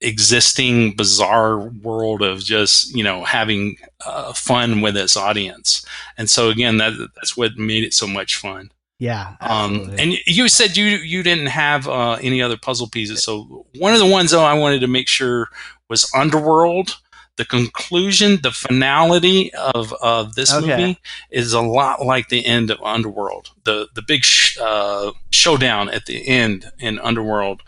[0.00, 5.84] existing bizarre world of just you know having uh, fun with its audience.
[6.16, 8.70] And so again that that's what made it so much fun.
[8.98, 13.22] Yeah um, and you said you you didn't have uh, any other puzzle pieces.
[13.24, 15.48] So one of the ones though i wanted to make sure
[15.88, 16.96] was underworld
[17.36, 20.66] the conclusion the finality of of this okay.
[20.66, 20.98] movie
[21.30, 26.06] is a lot like the end of underworld the the big sh- uh, showdown at
[26.06, 27.62] the end in underworld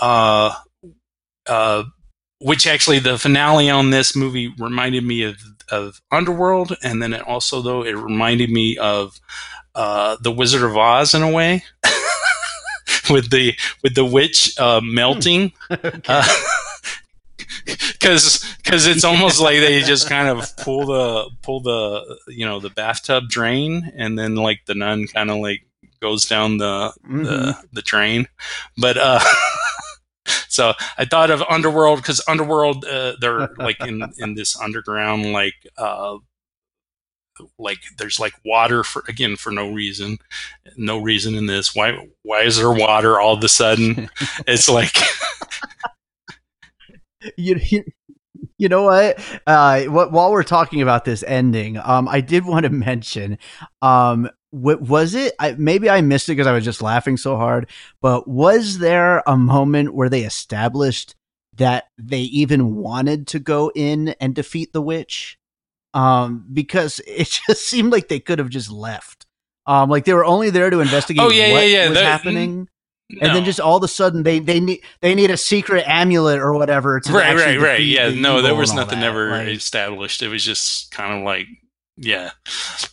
[0.00, 0.54] uh,
[1.46, 1.84] uh,
[2.40, 5.36] which actually the finale on this movie reminded me of
[5.70, 9.20] of Underworld, and then it also though it reminded me of
[9.74, 11.62] uh, the Wizard of Oz in a way,
[13.10, 15.52] with the with the witch uh, melting.
[15.70, 16.22] okay.
[17.92, 22.60] Because because it's almost like they just kind of pull the pull the you know
[22.60, 25.62] the bathtub drain and then like the nun kind of like
[26.00, 27.24] goes down the mm-hmm.
[27.24, 28.26] the the drain
[28.76, 29.20] but uh
[30.48, 35.54] so I thought of Underworld because Underworld, uh, they're like in in this underground like
[35.76, 36.18] uh,
[37.58, 40.18] like there's like water for again for no reason,
[40.76, 41.74] no reason in this.
[41.74, 44.10] Why why is there water all of a sudden?
[44.46, 44.96] it's like
[47.36, 47.84] you, you
[48.56, 49.18] you know what?
[49.46, 50.12] Uh, what?
[50.12, 53.38] While we're talking about this ending, um, I did want to mention,
[53.82, 55.34] um, what was it?
[55.38, 57.68] I, maybe I missed it because I was just laughing so hard.
[58.00, 61.14] But was there a moment where they established
[61.56, 65.36] that they even wanted to go in and defeat the witch
[65.92, 69.26] um, because it just seemed like they could have just left.
[69.66, 72.04] Um, like they were only there to investigate Oh, yeah, what yeah, yeah, was that-
[72.04, 72.68] happening,
[73.10, 73.26] No.
[73.26, 76.40] and then just all of a sudden they they need they need a secret amulet
[76.40, 77.00] or whatever.
[77.00, 77.80] To right, right, right.
[77.80, 80.20] Yeah, the no, there was nothing ever Like, established.
[80.22, 81.46] It was just kind of like,
[81.96, 82.32] yeah,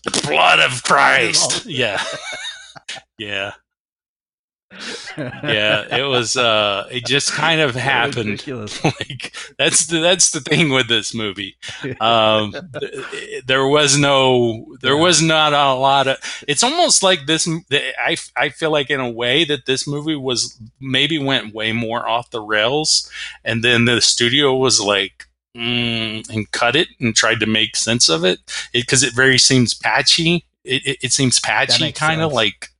[0.06, 1.66] the blood of Christ.
[1.66, 2.02] Yeah,
[3.18, 3.54] yeah,
[5.18, 5.98] yeah.
[5.98, 6.36] It was.
[6.38, 8.44] uh It just kind of happened.
[8.84, 11.56] Like that's the that's the thing with this movie.
[12.00, 16.18] Um, th- there was no, there was not a lot of.
[16.48, 17.48] It's almost like this.
[18.00, 22.08] I I feel like in a way that this movie was maybe went way more
[22.08, 23.10] off the rails,
[23.44, 25.26] and then the studio was like.
[25.56, 28.40] Mm, and cut it and tried to make sense of it
[28.74, 30.44] because it, very seems patchy.
[30.66, 32.72] It, it, it seems patchy, kind of like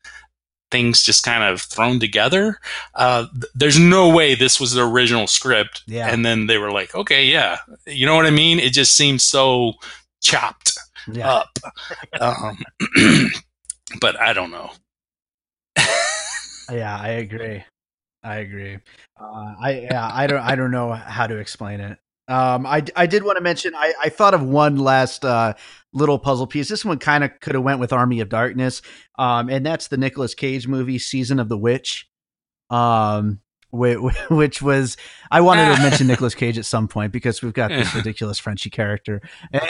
[0.72, 2.60] things just kind of thrown together.
[2.96, 5.84] Uh, th- there's no way this was the original script.
[5.88, 6.10] Yeah.
[6.12, 7.60] And then they were like, okay, yeah.
[7.86, 8.60] You know what I mean?
[8.60, 9.74] It just seems so
[10.22, 10.78] chopped
[11.12, 11.32] yeah.
[11.32, 11.60] up.
[12.20, 12.58] Um,
[14.02, 14.72] but I don't know.
[16.72, 17.64] Yeah, I agree.
[18.24, 18.80] I agree.
[19.20, 22.00] Uh, I yeah, I don't I don't know how to explain it.
[22.28, 25.54] Um, I I did want to mention I I thought of one last uh
[25.94, 26.68] little puzzle piece.
[26.68, 28.82] This one kind of could have went with Army of Darkness.
[29.18, 32.10] Um, and that's the Nicolas Cage movie Season of the Witch.
[32.70, 33.40] Um,
[33.72, 34.00] which,
[34.30, 34.98] which was
[35.32, 38.70] I wanted to mention Nicolas Cage at some point because we've got this ridiculous Frenchie
[38.70, 39.22] character.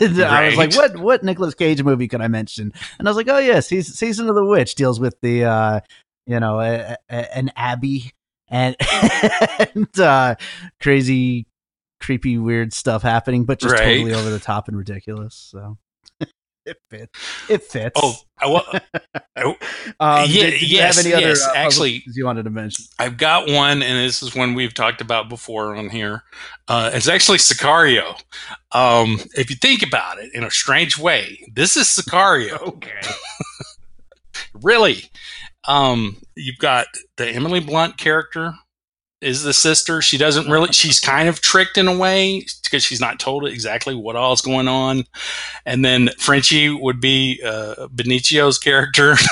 [0.00, 2.72] And I was like, what what Nicolas Cage movie could I mention?
[2.98, 5.80] And I was like, oh yes, he's Season of the Witch deals with the uh,
[6.26, 8.12] you know, a, a, an abbey
[8.48, 8.76] and,
[9.74, 10.34] and uh,
[10.80, 11.46] crazy,
[12.02, 13.84] creepy, weird stuff happening, but just Right.
[13.98, 15.34] totally over the top and ridiculous.
[15.34, 15.78] So
[16.66, 17.18] it fits.
[17.48, 17.92] It fits.
[18.02, 18.64] Oh, I, wa-
[19.46, 19.54] um,
[19.98, 22.84] yeah, did, did you yes, have any other yes, uh, actually- you wanted to mention?
[22.98, 26.22] I've got one, and this is one we've talked about before on here.
[26.68, 28.20] Uh, it's actually Sicario.
[28.72, 32.60] Um, if you think about it in a strange way, this is Sicario.
[32.68, 33.00] Okay.
[34.62, 35.04] really
[35.68, 36.86] um you've got
[37.16, 38.54] the emily blunt character
[39.22, 40.02] is the sister.
[40.02, 43.94] She doesn't really she's kind of tricked in a way because she's not told exactly
[43.94, 45.04] what all's going on.
[45.64, 49.14] And then frenchie would be uh benicio's character.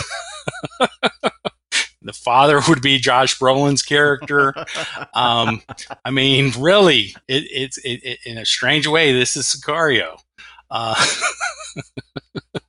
[2.03, 4.55] The father would be josh brolin's character.
[5.13, 5.61] Um
[6.05, 10.19] i mean really it, it's it, it, in a strange way this is sicario.
[10.71, 10.95] Uh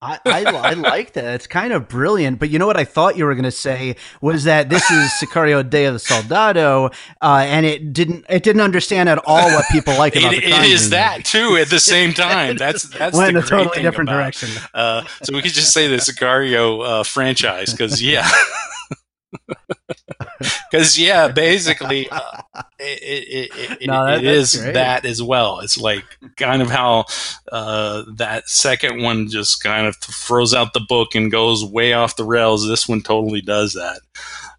[0.00, 1.34] I, I, I like that.
[1.34, 2.38] It's kind of brilliant.
[2.38, 5.10] But you know what I thought you were going to say was that this is
[5.20, 6.90] Sicario Day of the Soldado,
[7.20, 10.46] uh, and it didn't it didn't understand at all what people like about it, the
[10.46, 14.08] it Conjuring that too at the same time that's that's Went in a totally different
[14.08, 14.50] about direction.
[14.72, 18.28] Uh, so we could just say the Sicario uh, franchise because yeah,
[20.70, 22.42] because yeah, basically uh,
[22.78, 24.74] it, it, it, No, that- it is great.
[24.74, 25.60] that as well.
[25.60, 26.04] It's like
[26.36, 27.04] kind of how
[27.52, 32.16] uh, that second one just kind of throws out the book and goes way off
[32.16, 32.66] the rails.
[32.66, 34.00] This one totally does that.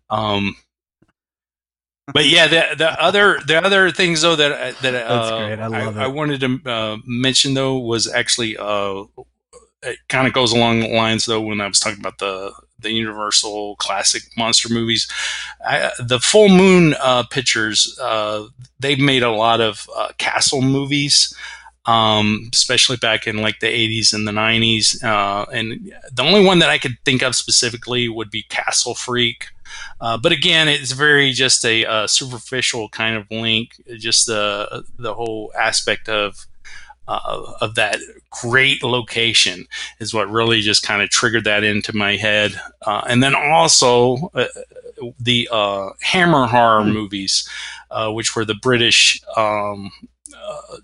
[0.10, 0.56] Um,
[2.12, 5.60] but yeah, the the other the other things though that I- that uh, great.
[5.60, 9.04] I I, wanted to uh, mention though was actually uh,
[9.84, 12.52] it kind of goes along the lines though when I was talking about the
[12.82, 15.08] the Universal classic monster movies.
[15.66, 18.48] I, the Full Moon uh, pictures uh,
[18.80, 21.34] they've made a lot of uh, castle movies.
[21.86, 25.04] Um, especially back in like the 80s and the 90s.
[25.04, 29.48] Uh, and the only one that I could think of specifically would be Castle Freak.
[30.00, 33.82] Uh, but again, it's very just a, uh superficial kind of link.
[33.98, 36.46] Just the the whole aspect of
[37.08, 37.98] uh, of that
[38.30, 39.66] great location
[40.00, 42.60] is what really just kind of triggered that into my head.
[42.86, 44.46] Uh, and then also uh,
[45.20, 47.48] the uh, Hammer horror movies,
[47.92, 49.22] uh, which were the British.
[49.36, 49.92] Um,
[50.36, 50.78] uh,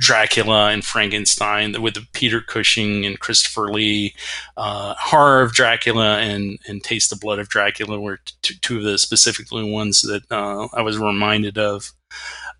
[0.00, 4.14] Dracula and Frankenstein with the Peter Cushing and Christopher Lee,
[4.56, 8.82] uh, Horror of Dracula and, and Taste the Blood of Dracula were t- two of
[8.82, 11.92] the specifically ones that uh, I was reminded of.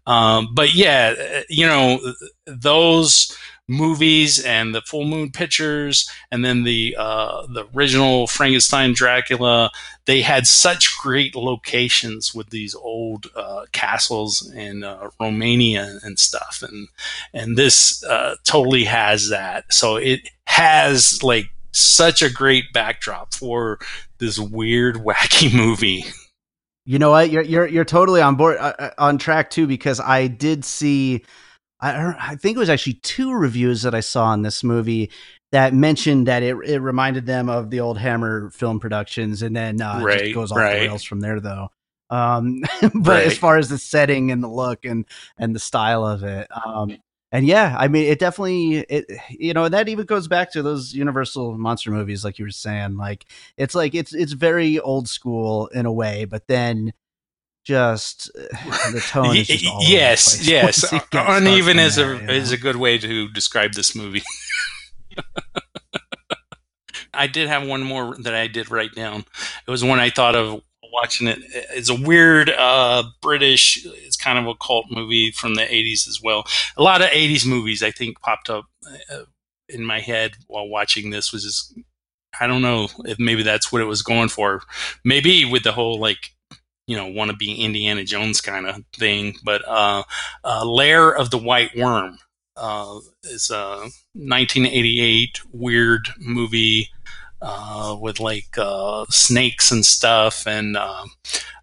[0.06, 1.98] Um, but yeah, uh, you know,
[2.46, 3.36] those
[3.68, 9.70] movies and the full moon pictures and then the uh, the original Frankenstein Dracula.
[10.06, 16.62] They had such great locations with these old uh, castles in uh, Romania and stuff.
[16.66, 16.88] And
[17.32, 19.72] and this uh, totally has that.
[19.72, 23.78] So it has like such a great backdrop for
[24.18, 26.04] this weird wacky movie.
[26.86, 27.30] You know what?
[27.30, 31.24] You're you're you're totally on board uh, uh, on track too because I did see
[31.92, 35.10] I I think it was actually two reviews that I saw on this movie
[35.52, 39.80] that mentioned that it it reminded them of the old Hammer film productions and then
[39.80, 40.70] uh, it Right, just goes off right.
[40.70, 41.68] the rails from there though.
[42.10, 42.62] Um,
[42.94, 43.26] but Right.
[43.26, 45.04] as far as the setting and the look and
[45.38, 46.96] and the style of it, um,
[47.32, 50.94] and yeah, I mean, it definitely it you know, that even goes back to those
[50.94, 52.96] Universal monster movies, like you were saying.
[52.96, 53.26] Like
[53.56, 56.92] it's like it's it's very old school in a way, but then
[57.64, 58.42] just uh,
[58.92, 60.82] the tone is just all over the yes, place yes.
[60.92, 62.32] once it gets- starts Uneven is a know?
[62.32, 64.22] is a good way to describe this movie.
[67.14, 69.24] I did have one more that I did write down.
[69.66, 70.62] It was one I thought of
[70.92, 71.38] watching it.
[71.70, 73.84] It's a weird uh, British.
[73.84, 76.44] It's kind of a cult movie from the '80s as well.
[76.76, 78.64] A lot of '80s movies I think popped up
[79.12, 79.24] uh,
[79.68, 81.32] in my head while watching this.
[81.32, 81.78] Was just
[82.40, 84.62] I don't know if maybe that's what it was going for.
[85.04, 86.33] Maybe with the whole like
[86.86, 89.34] you know want to be Indiana Jones kind of thing.
[89.44, 90.04] But uh,
[90.44, 92.18] uh, Lair of the White Worm
[92.56, 96.90] uh, is a 1988 weird movie
[97.42, 100.46] uh, with like uh, snakes and stuff.
[100.46, 101.04] And uh,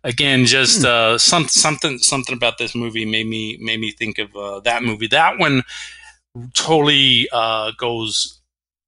[0.03, 4.35] again, just uh, some, something something about this movie made me made me think of
[4.35, 5.07] uh, that movie.
[5.07, 5.63] That one
[6.53, 8.41] totally uh, goes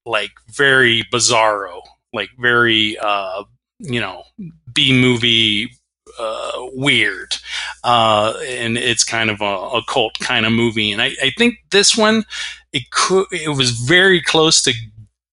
[0.05, 1.81] like very bizarro,
[2.13, 3.43] like very uh,
[3.79, 4.23] you know
[4.71, 5.71] B movie
[6.19, 7.35] uh, weird,
[7.83, 9.45] uh, and it's kind of a,
[9.77, 10.91] a cult kind of movie.
[10.91, 12.23] And I, I think this one,
[12.71, 14.73] it could, it was very close to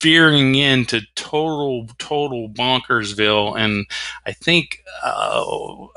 [0.02, 3.58] veering into total, total bonkersville.
[3.58, 3.86] And
[4.26, 5.44] I think uh,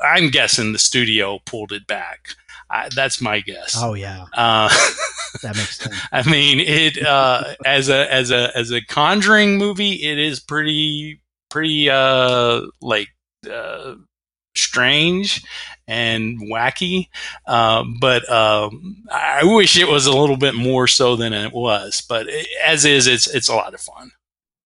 [0.04, 2.28] I'm guessing the studio pulled it back.
[2.70, 3.76] I, that's my guess.
[3.78, 4.68] Oh yeah, Uh,
[5.42, 5.94] that makes sense.
[6.12, 11.20] I mean, it uh, as a as a as a Conjuring movie, it is pretty
[11.50, 13.08] pretty uh, like
[13.50, 13.94] uh,
[14.56, 15.44] strange
[15.86, 17.08] and wacky.
[17.46, 22.02] Uh, but um, I wish it was a little bit more so than it was.
[22.08, 24.10] But it, as is, it's it's a lot of fun.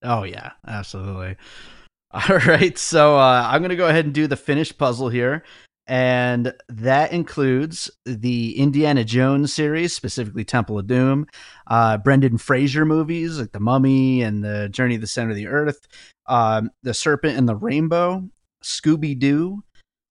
[0.02, 1.36] Oh yeah, absolutely.
[2.10, 5.44] All right, so uh, I'm gonna go ahead and do the finished puzzle here,
[5.86, 11.26] and that includes the Indiana Jones series, specifically Temple of Doom,
[11.66, 15.48] uh, Brendan Fraser movies like The Mummy and The Journey to the Center of the
[15.48, 15.86] Earth,
[16.26, 18.28] um, The Serpent and the Rainbow,
[18.64, 19.62] Scooby Doo.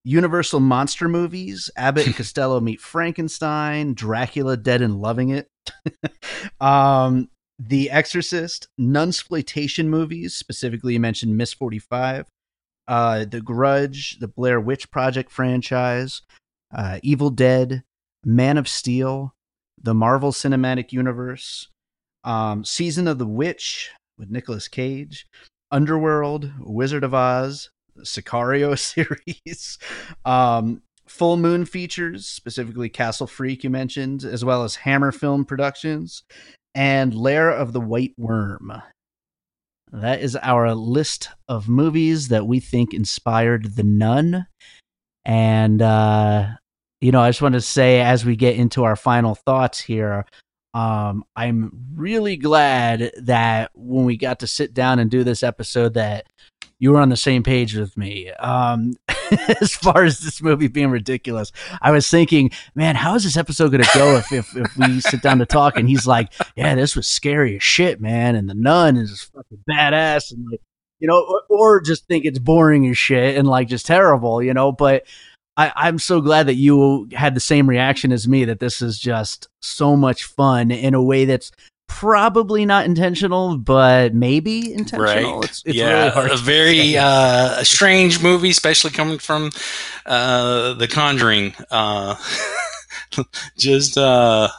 [0.07, 5.49] Universal monster movies, Abbott and Costello meet Frankenstein, Dracula Dead and Loving It,
[6.61, 7.29] um,
[7.59, 12.25] the Exorcist, nunsploitation movies, specifically you mentioned Miss 45,
[12.87, 16.21] uh, The Grudge, the Blair Witch Project franchise,
[16.73, 17.83] uh, Evil Dead,
[18.23, 19.33] Man of Steel,
[19.81, 21.67] the Marvel Cinematic Universe,
[22.23, 25.27] um, Season of the Witch with Nicolas Cage,
[25.69, 27.69] Underworld, Wizard of Oz,
[28.03, 28.77] Sicario
[29.35, 29.77] series,
[30.25, 36.23] um, Full Moon features, specifically Castle Freak, you mentioned, as well as Hammer Film Productions
[36.75, 38.81] and Lair of the White Worm.
[39.91, 44.45] That is our list of movies that we think inspired The Nun.
[45.23, 46.47] And, uh,
[46.99, 50.25] you know, I just want to say as we get into our final thoughts here,
[50.73, 55.93] um, I'm really glad that when we got to sit down and do this episode,
[55.95, 56.27] that
[56.79, 58.31] you were on the same page with me.
[58.31, 58.93] Um,
[59.61, 61.51] as far as this movie being ridiculous,
[61.81, 65.01] I was thinking, man, how is this episode going to go if, if if we
[65.01, 65.77] sit down to talk?
[65.77, 69.63] And he's like, yeah, this was scary as shit, man, and the nun is fucking
[69.69, 70.61] badass, and like,
[70.99, 74.53] you know, or, or just think it's boring as shit and like just terrible, you
[74.53, 74.71] know.
[74.71, 75.05] But
[75.57, 78.99] I, I'm so glad that you had the same reaction as me that this is
[78.99, 81.51] just so much fun in a way that's
[81.87, 85.39] probably not intentional, but maybe intentional.
[85.39, 85.49] Right.
[85.49, 86.31] It's, it's yeah, really hard.
[86.31, 89.51] a very uh, strange movie, especially coming from
[90.05, 91.55] uh, The Conjuring.
[91.71, 92.15] Uh,
[93.57, 94.49] just uh,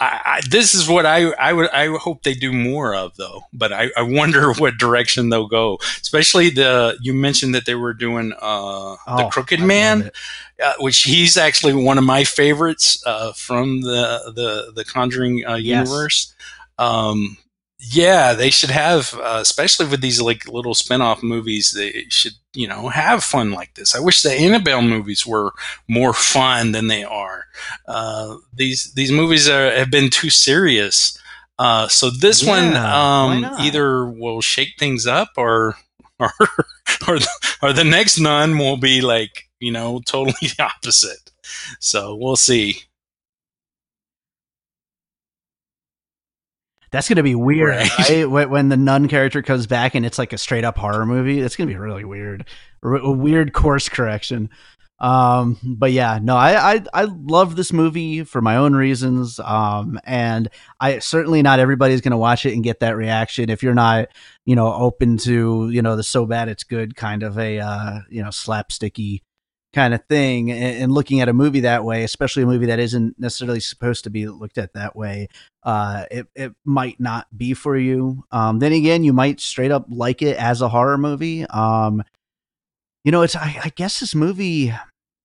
[0.00, 3.42] I, I, this is what I I would I hope they do more of though.
[3.52, 5.78] But I, I wonder what direction they'll go.
[6.00, 10.10] Especially the you mentioned that they were doing uh, the Oh, Crooked I Man
[10.62, 15.54] uh, which he's actually one of my favorites uh, from the the the Conjuring uh,
[15.56, 15.88] Yes.
[15.88, 16.34] universe.
[16.78, 17.36] Um,
[17.80, 21.72] yeah, they should have, uh, especially with these like little spin-off movies.
[21.72, 23.94] They should, you know, have fun like this.
[23.94, 25.52] I wish the Annabelle movies were
[25.88, 27.44] more fun than they are.
[27.88, 31.18] Uh, these these movies are, have been too serious.
[31.58, 35.76] Uh, so this one Yeah, why um, either will shake things up or
[36.20, 36.32] or
[37.08, 37.28] or the,
[37.62, 41.30] or the next nun will be like you know totally opposite.
[41.80, 42.82] So we'll see.
[46.90, 47.98] That's gonna be weird, Right.
[48.10, 48.30] right?
[48.50, 51.56] When, the nun character comes back and it's like a straight up horror movie, it's
[51.56, 52.46] gonna be really weird.
[52.82, 54.50] A weird course correction.
[54.98, 59.40] Um, but yeah, no, I, I I love this movie for my own reasons.
[59.40, 63.72] Um, and I certainly not everybody's gonna watch it and get that reaction if you're
[63.74, 64.08] not,
[64.44, 68.00] you know, open to you know the so bad it's good kind of a uh,
[68.10, 69.22] you know slapsticky
[69.72, 72.80] kind of thing and, and, looking at a movie that way especially a movie that
[72.80, 75.28] isn't necessarily supposed to be looked at that way
[75.62, 78.24] uh, it, it might not be for you.
[78.30, 81.44] Um, then again you might straight up like it as a horror movie.
[81.46, 82.02] Um,
[83.04, 84.72] you know it's I, I, guess this movie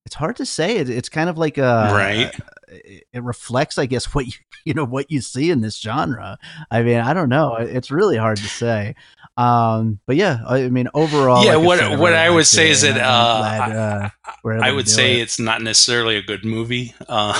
[0.06, 0.78] it's hard to say.
[0.78, 2.32] It, it's kind of like a right.
[2.68, 4.34] it reflects i guess what you
[4.66, 6.38] you know what you see in this genre.
[6.70, 7.56] I mean i don't know.
[7.56, 8.96] It's really hard to say
[9.38, 11.56] um, but yeah, I mean, overall, yeah.
[11.56, 15.24] Like what what I would say is that uh, glad, uh, I would say it.
[15.24, 16.94] it's not necessarily a good movie.
[17.08, 17.34] Uh,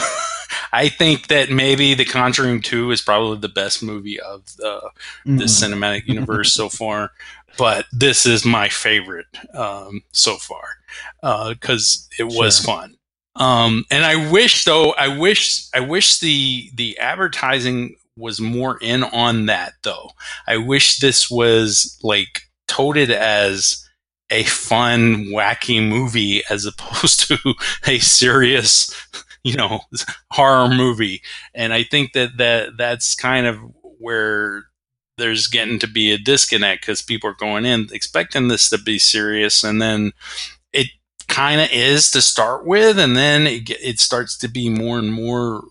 [0.74, 4.82] I think that maybe The Conjuring Two is probably the best movie of the
[5.26, 5.38] mm-hmm.
[5.38, 7.12] the cinematic universe so far.
[7.58, 10.78] But this is my favorite um, so far
[11.22, 12.66] because uh, it was sure.
[12.76, 12.98] fun.
[13.38, 19.04] Um, and I wish though, I wish, I wish the the advertising was more in
[19.04, 20.12] on that though.
[20.48, 23.86] I wish this was like toted as
[24.30, 27.38] a fun, wacky movie as opposed to
[27.86, 28.94] a serious,
[29.44, 29.82] you know,
[30.32, 31.22] horror movie.
[31.54, 34.66] And I think that, that that's kind of where
[35.18, 39.00] there's getting to be a disconnect because people are going in expecting this to be
[39.00, 40.12] serious and then
[40.74, 40.88] it
[41.30, 45.14] kind of is to start with and then it, it starts to be more and
[45.14, 45.64] more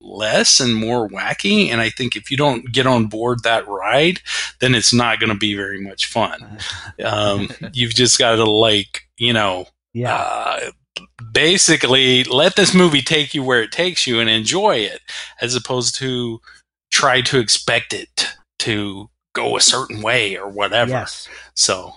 [0.00, 1.68] less and more wacky.
[1.68, 4.20] And I think if you don't get on board that ride,
[4.60, 6.58] then it's not going to be very much fun.
[7.04, 10.16] Um, you've just got to like, you know, yeah.
[10.16, 10.70] Uh,
[11.32, 15.00] basically let this movie take you where it takes you and enjoy it
[15.40, 16.40] as opposed to
[16.90, 18.28] try to expect it
[18.58, 20.90] to go a certain way or whatever.
[20.90, 21.28] Yes.
[21.54, 21.94] So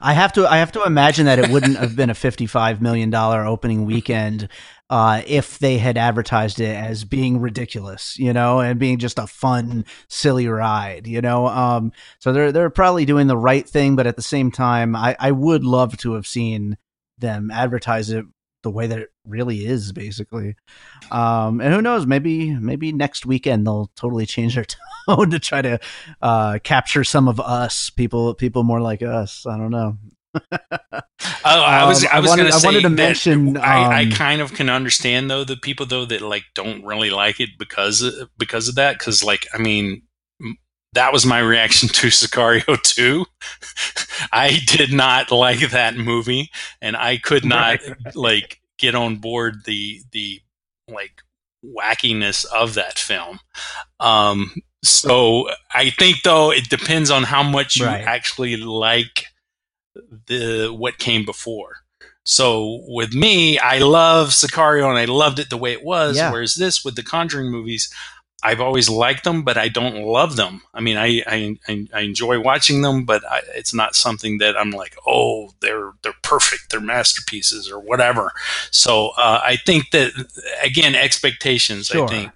[0.00, 3.08] I have to I have to imagine that it wouldn't have been a 55 million
[3.08, 4.48] dollar opening weekend
[4.90, 9.26] uh, if they had advertised it as being ridiculous, you know, and being just a
[9.26, 11.46] fun, silly ride, you know.
[11.46, 15.16] Um, so they're they're probably doing the right thing, but at the same time, I,
[15.18, 16.76] I would love to have seen
[17.18, 18.26] them advertise it
[18.66, 20.56] the way that it really is, basically.
[21.12, 24.66] Um, and who knows, maybe maybe next weekend they'll totally change their
[25.08, 25.78] tone to try to
[26.20, 29.46] uh, capture some of us people people more like us.
[29.46, 29.98] I don't know.
[30.52, 30.58] oh,
[31.44, 33.56] I was um, I was going to say I wanted to mention.
[33.56, 36.84] Um, I, I um, kind of can understand though the people though that like don't
[36.84, 38.98] really like it because of, because of that.
[38.98, 40.02] Because like I mean,
[40.96, 43.26] that was my reaction to Sicario 2.
[44.32, 48.16] I did not like that movie, and I could not right.
[48.16, 50.40] like get on board the the
[50.88, 51.22] like
[51.64, 53.40] wackiness of that film.
[54.00, 58.04] Um, so I think though it depends on how much you right.
[58.04, 59.26] actually like
[60.26, 61.76] the what came before.
[62.24, 66.16] So with me, I love Sicario and I loved it the way it was.
[66.16, 66.32] Yeah.
[66.32, 67.88] Whereas this with the Conjuring movies,
[68.42, 70.62] I've always liked them, but I don't love them.
[70.74, 71.56] I mean, I I,
[71.92, 76.14] I enjoy watching them, but I, it's not something that I'm like, oh, they're they're
[76.22, 78.32] perfect, they're masterpieces or whatever.
[78.70, 80.12] So uh, I think that
[80.62, 82.04] again, expectations sure.
[82.04, 82.32] I think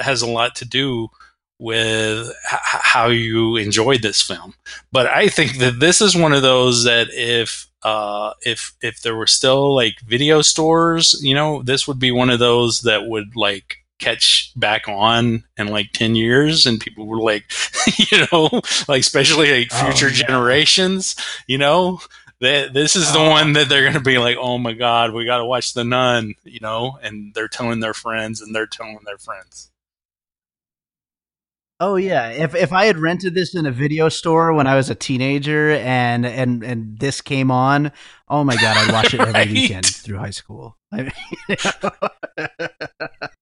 [0.00, 1.08] has a lot to do
[1.58, 4.54] with h- how you enjoyed this film.
[4.90, 9.16] But I think that this is one of those that if uh, if if there
[9.16, 13.34] were still like video stores, you know, this would be one of those that would
[13.34, 17.44] like catch back on in like 10 years and people were like
[18.10, 18.48] you know
[18.88, 20.26] like especially like oh, future oh, yeah.
[20.26, 21.14] generations
[21.46, 22.00] you know
[22.40, 23.30] that this is the oh.
[23.30, 25.84] one that they're going to be like oh my god we got to watch the
[25.84, 29.70] nun you know and they're telling their friends and they're telling their friends
[31.84, 34.88] Oh yeah, if if I had rented this in a video store when I was
[34.88, 37.90] a teenager and and and this came on,
[38.28, 39.50] oh my god, I'd watch it every right?
[39.50, 40.78] weekend through high school.
[40.92, 41.12] I mean,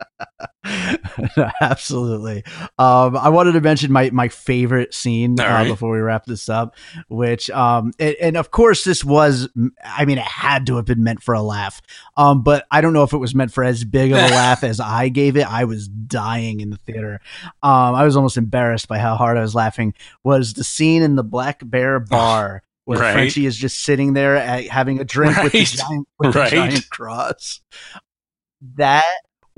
[1.60, 2.44] Absolutely.
[2.78, 5.68] Um, I wanted to mention my my favorite scene uh, right.
[5.68, 6.76] before we wrap this up,
[7.08, 9.48] which um, and, and, of course this was,
[9.84, 11.80] I mean, it had to have been meant for a laugh.
[12.16, 14.64] Um, but I don't know if it was meant for as big of a laugh
[14.64, 15.50] as I gave it.
[15.50, 17.20] I was dying in the theater.
[17.62, 19.94] Um, I was almost embarrassed by how hard I was laughing.
[20.24, 22.62] Was the scene in the Black Bear bar?
[22.90, 23.12] where right.
[23.12, 25.44] Frenchie is just sitting there at, having a drink right.
[25.44, 26.50] with, the giant, with right.
[26.50, 27.60] the giant cross.
[28.74, 29.04] That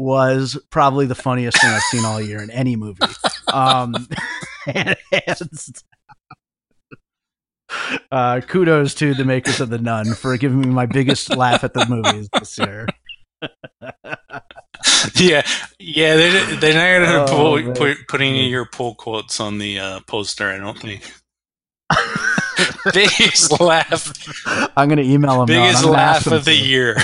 [0.03, 3.01] was probably the funniest thing I've seen all year in any movie.
[3.53, 3.95] Um,
[4.67, 5.51] and, and,
[8.11, 11.75] uh, kudos to the makers of The Nun for giving me my biggest laugh at
[11.75, 12.87] the movies this year.
[15.17, 15.43] yeah,
[15.79, 19.59] yeah, they they're not gonna oh, pull, put put any of your pull quotes on
[19.59, 20.49] the uh, poster.
[20.51, 21.13] I don't think.
[22.95, 24.13] biggest laugh.
[24.77, 25.47] I'm gonna email them.
[25.47, 26.97] Biggest laugh of the year.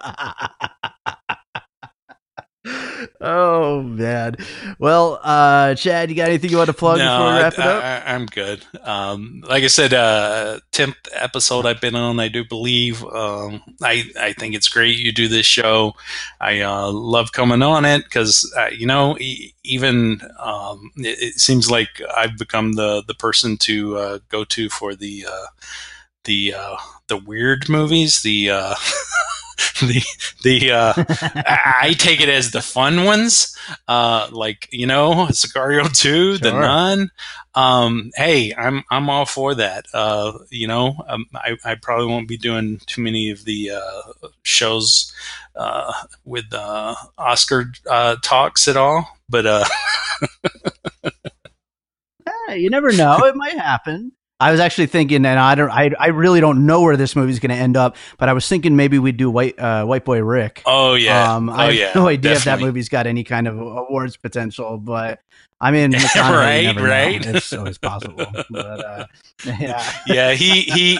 [3.20, 4.36] oh man.
[4.78, 7.52] Well, uh, Chad, you got anything you want to plug No, before we I, wrap
[7.54, 7.82] it up?
[7.82, 8.64] I, I'm good.
[8.82, 13.04] Um, like I said, uh, tenth episode I've been on, I do believe.
[13.04, 15.94] Um, I I think it's great you do this show.
[16.40, 21.34] I uh, love coming on it because uh, you know e- even um, it, it
[21.40, 25.46] seems like I've become the the person to uh, go to for the uh,
[26.24, 26.76] the uh,
[27.08, 28.22] the weird movies.
[28.22, 28.74] The uh,
[29.80, 30.02] the
[30.42, 30.92] the uh,
[31.82, 33.56] I, take it as the fun ones,
[33.88, 36.60] uh, like you know, Sicario two, The Sure.
[36.60, 37.10] Nun.
[37.54, 39.86] Um, hey, I'm I'm all for that.
[39.92, 44.28] Uh, you know, um, I I probably won't be doing too many of the uh,
[44.42, 45.12] shows
[45.56, 45.92] uh,
[46.24, 49.64] with uh, Oscar uh, talks at all, but uh,
[52.50, 53.18] Hey, you never know.
[53.24, 54.12] It might happen.
[54.40, 57.38] I was actually thinking, and I don't, I, I really don't know where this movie's
[57.38, 60.22] going to end up, but I was thinking maybe we'd do White, uh, White Boy
[60.22, 60.62] Rick.
[60.66, 63.46] oh yeah, um, oh I have yeah, no idea if that movie's got any kind
[63.46, 65.20] of awards potential, but
[65.60, 66.88] I mean, Right, never know.
[66.88, 67.24] right.
[67.26, 68.26] It's always possible.
[68.50, 69.06] But uh,
[69.44, 70.98] yeah, Yeah, he he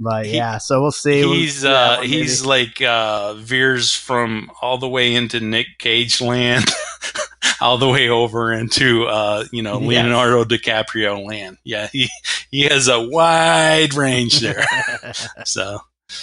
[0.00, 0.58] but yeah.
[0.58, 1.24] So we'll see.
[1.24, 5.78] We'll he's that uh one he's like uh veers from all the way into Nick
[5.78, 6.64] Cage land
[7.60, 9.88] all the way over into uh you know Yes.
[9.88, 11.58] Leonardo DiCaprio land.
[11.64, 12.08] Yeah, he
[12.50, 14.64] he has a wide range there.
[15.44, 15.80] so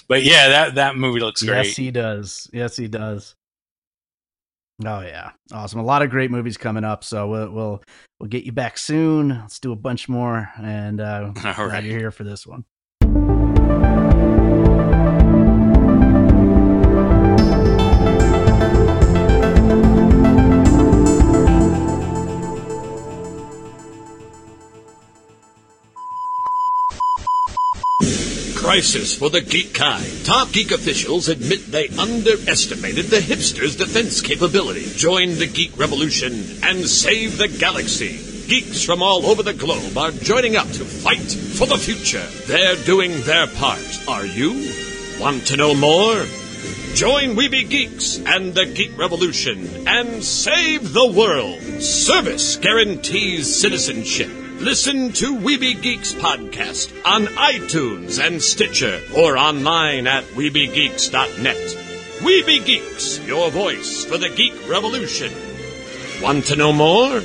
[0.08, 1.68] but yeah, that that movie looks great.
[1.68, 2.50] Yes, he does.
[2.54, 3.36] Yes, he does.
[4.86, 5.80] Oh yeah, awesome!
[5.80, 7.84] A lot of great movies coming up, so we'll we'll,
[8.20, 9.30] we'll get you back soon.
[9.30, 11.84] Let's do a bunch more, and uh, all glad right.
[11.84, 12.64] you're here for this one.
[28.68, 30.26] Crisis for the geek kind.
[30.26, 34.84] Top geek officials admit they underestimated the hipsters' defense capability.
[34.94, 36.34] Join the geek revolution
[36.64, 38.18] and save the galaxy.
[38.50, 42.28] Geeks from all over the globe are joining up to fight for the future.
[42.46, 44.02] They're doing their part.
[44.06, 44.70] Are you?
[45.18, 46.26] Want to know more?
[46.94, 51.62] Join Weeby Geeks and the Geek Revolution and save the world.
[51.82, 54.47] Service guarantees citizenship.
[54.60, 61.56] Listen to Weeby Geeks podcast on iTunes and Stitcher or online at WeebyGeeks.net.
[62.22, 65.32] Weeby Geeks, your voice for the Geek Revolution.
[66.24, 67.22] Want to know more?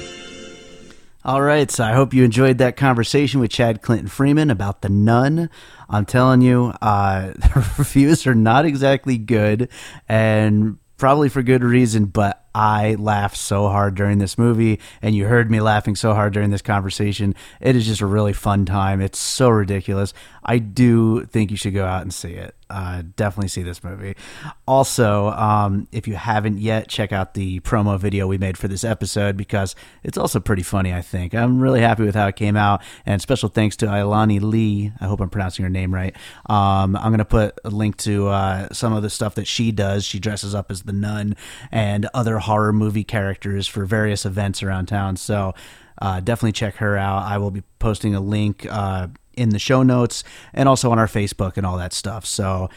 [1.24, 4.90] All right, so I hope you enjoyed that conversation with Chad Clinton Freeman about the
[4.90, 5.48] Nun.
[5.88, 9.70] I'm telling you, uh, the reviews are not exactly good,
[10.06, 12.04] and probably for good reason.
[12.04, 16.32] But I laughed so hard during this movie, and you heard me laughing so hard
[16.32, 17.34] during this conversation.
[17.60, 19.00] It is just a really fun time.
[19.00, 20.12] It's so ridiculous.
[20.44, 22.54] I do think you should go out and see it.
[22.72, 24.16] Uh, definitely see this movie.
[24.66, 28.82] Also, um, if you haven't yet, check out the promo video we made for this
[28.82, 31.34] episode because it's also pretty funny, I think.
[31.34, 32.82] I'm really happy with how it came out.
[33.04, 34.90] And special thanks to Ilani Lee.
[35.00, 36.16] I hope I'm pronouncing her name right.
[36.46, 39.70] Um, I'm going to put a link to uh, some of the stuff that she
[39.70, 40.06] does.
[40.06, 41.36] She dresses up as the nun
[41.70, 45.16] and other horror movie characters for various events around town.
[45.16, 45.54] So
[46.00, 47.22] uh, definitely check her out.
[47.22, 51.06] I will be posting a link uh, in the show notes and also on our
[51.06, 52.26] Facebook and all that stuff.
[52.26, 52.70] So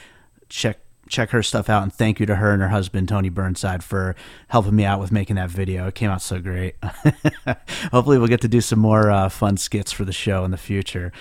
[0.49, 3.83] check check her stuff out and thank you to her and her husband Tony Burnside
[3.83, 4.15] for
[4.47, 5.87] helping me out with making that video.
[5.87, 6.75] It came out so great.
[7.91, 10.57] Hopefully we'll get to do some more uh, fun skits for the show in the
[10.57, 11.11] future.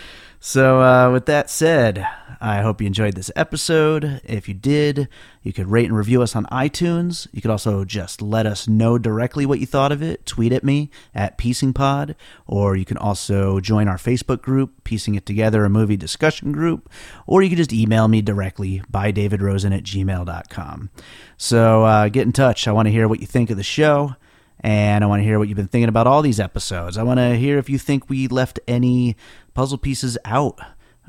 [0.46, 2.06] So uh, with that said,
[2.38, 4.20] I hope you enjoyed this episode.
[4.24, 5.08] If you did,
[5.42, 7.26] you could rate and review us on iTunes.
[7.32, 10.26] You could also just let us know directly what you thought of it.
[10.26, 12.14] Tweet at me at PiecingPod,
[12.46, 16.90] or you can also join our Facebook group, Piecing It Together, a movie discussion group,
[17.26, 20.90] or you can just email me directly by davidrosen at gmail.com.
[21.38, 22.68] So uh, get in touch.
[22.68, 24.14] I want to hear what you think of the show.
[24.60, 26.96] And I want to hear what you've been thinking about all these episodes.
[26.96, 29.14] I want to hear if you think we left any
[29.54, 30.60] puzzle pieces out.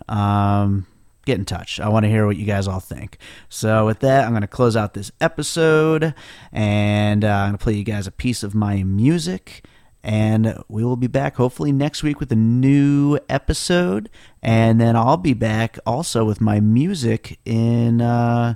[0.08, 0.88] Um,
[1.26, 1.80] get in touch.
[1.80, 3.18] I want to hear what you guys all think.
[3.50, 6.14] So, with that, I'm going to close out this episode
[6.52, 9.66] and uh, I'm going to play you guys a piece of my music.
[10.04, 14.10] And we will be back hopefully next week with a new episode.
[14.40, 18.02] And then I'll be back also with my music in.
[18.02, 18.54] Uh,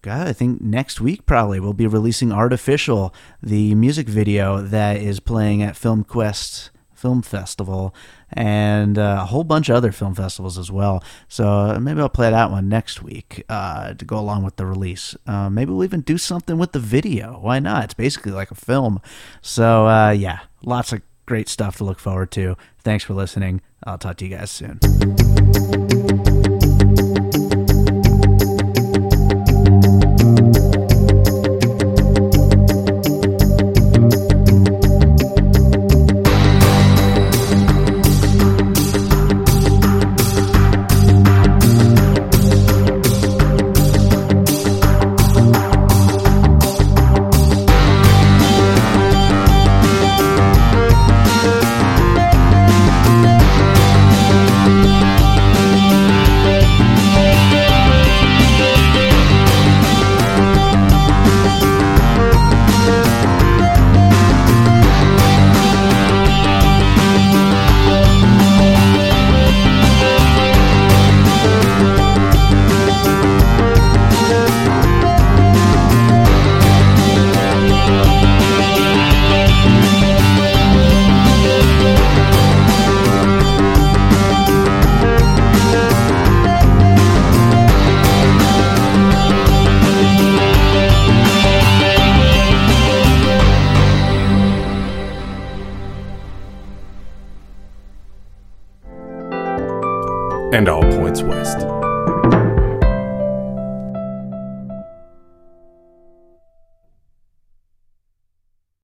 [0.00, 5.18] God, I think next week probably we'll be releasing Artificial, the music video that is
[5.18, 7.94] playing at Film Quest Film Festival
[8.32, 11.02] and uh, a whole bunch of other film festivals as well.
[11.28, 14.66] So uh, maybe I'll play that one next week uh, to go along with the
[14.66, 15.16] release.
[15.26, 17.38] Uh, maybe we'll even do something with the video.
[17.40, 17.84] Why not?
[17.84, 19.00] It's basically like a film.
[19.40, 22.56] So uh, yeah, lots of great stuff to look forward to.
[22.80, 23.60] Thanks for listening.
[23.84, 24.80] I'll talk to you guys soon.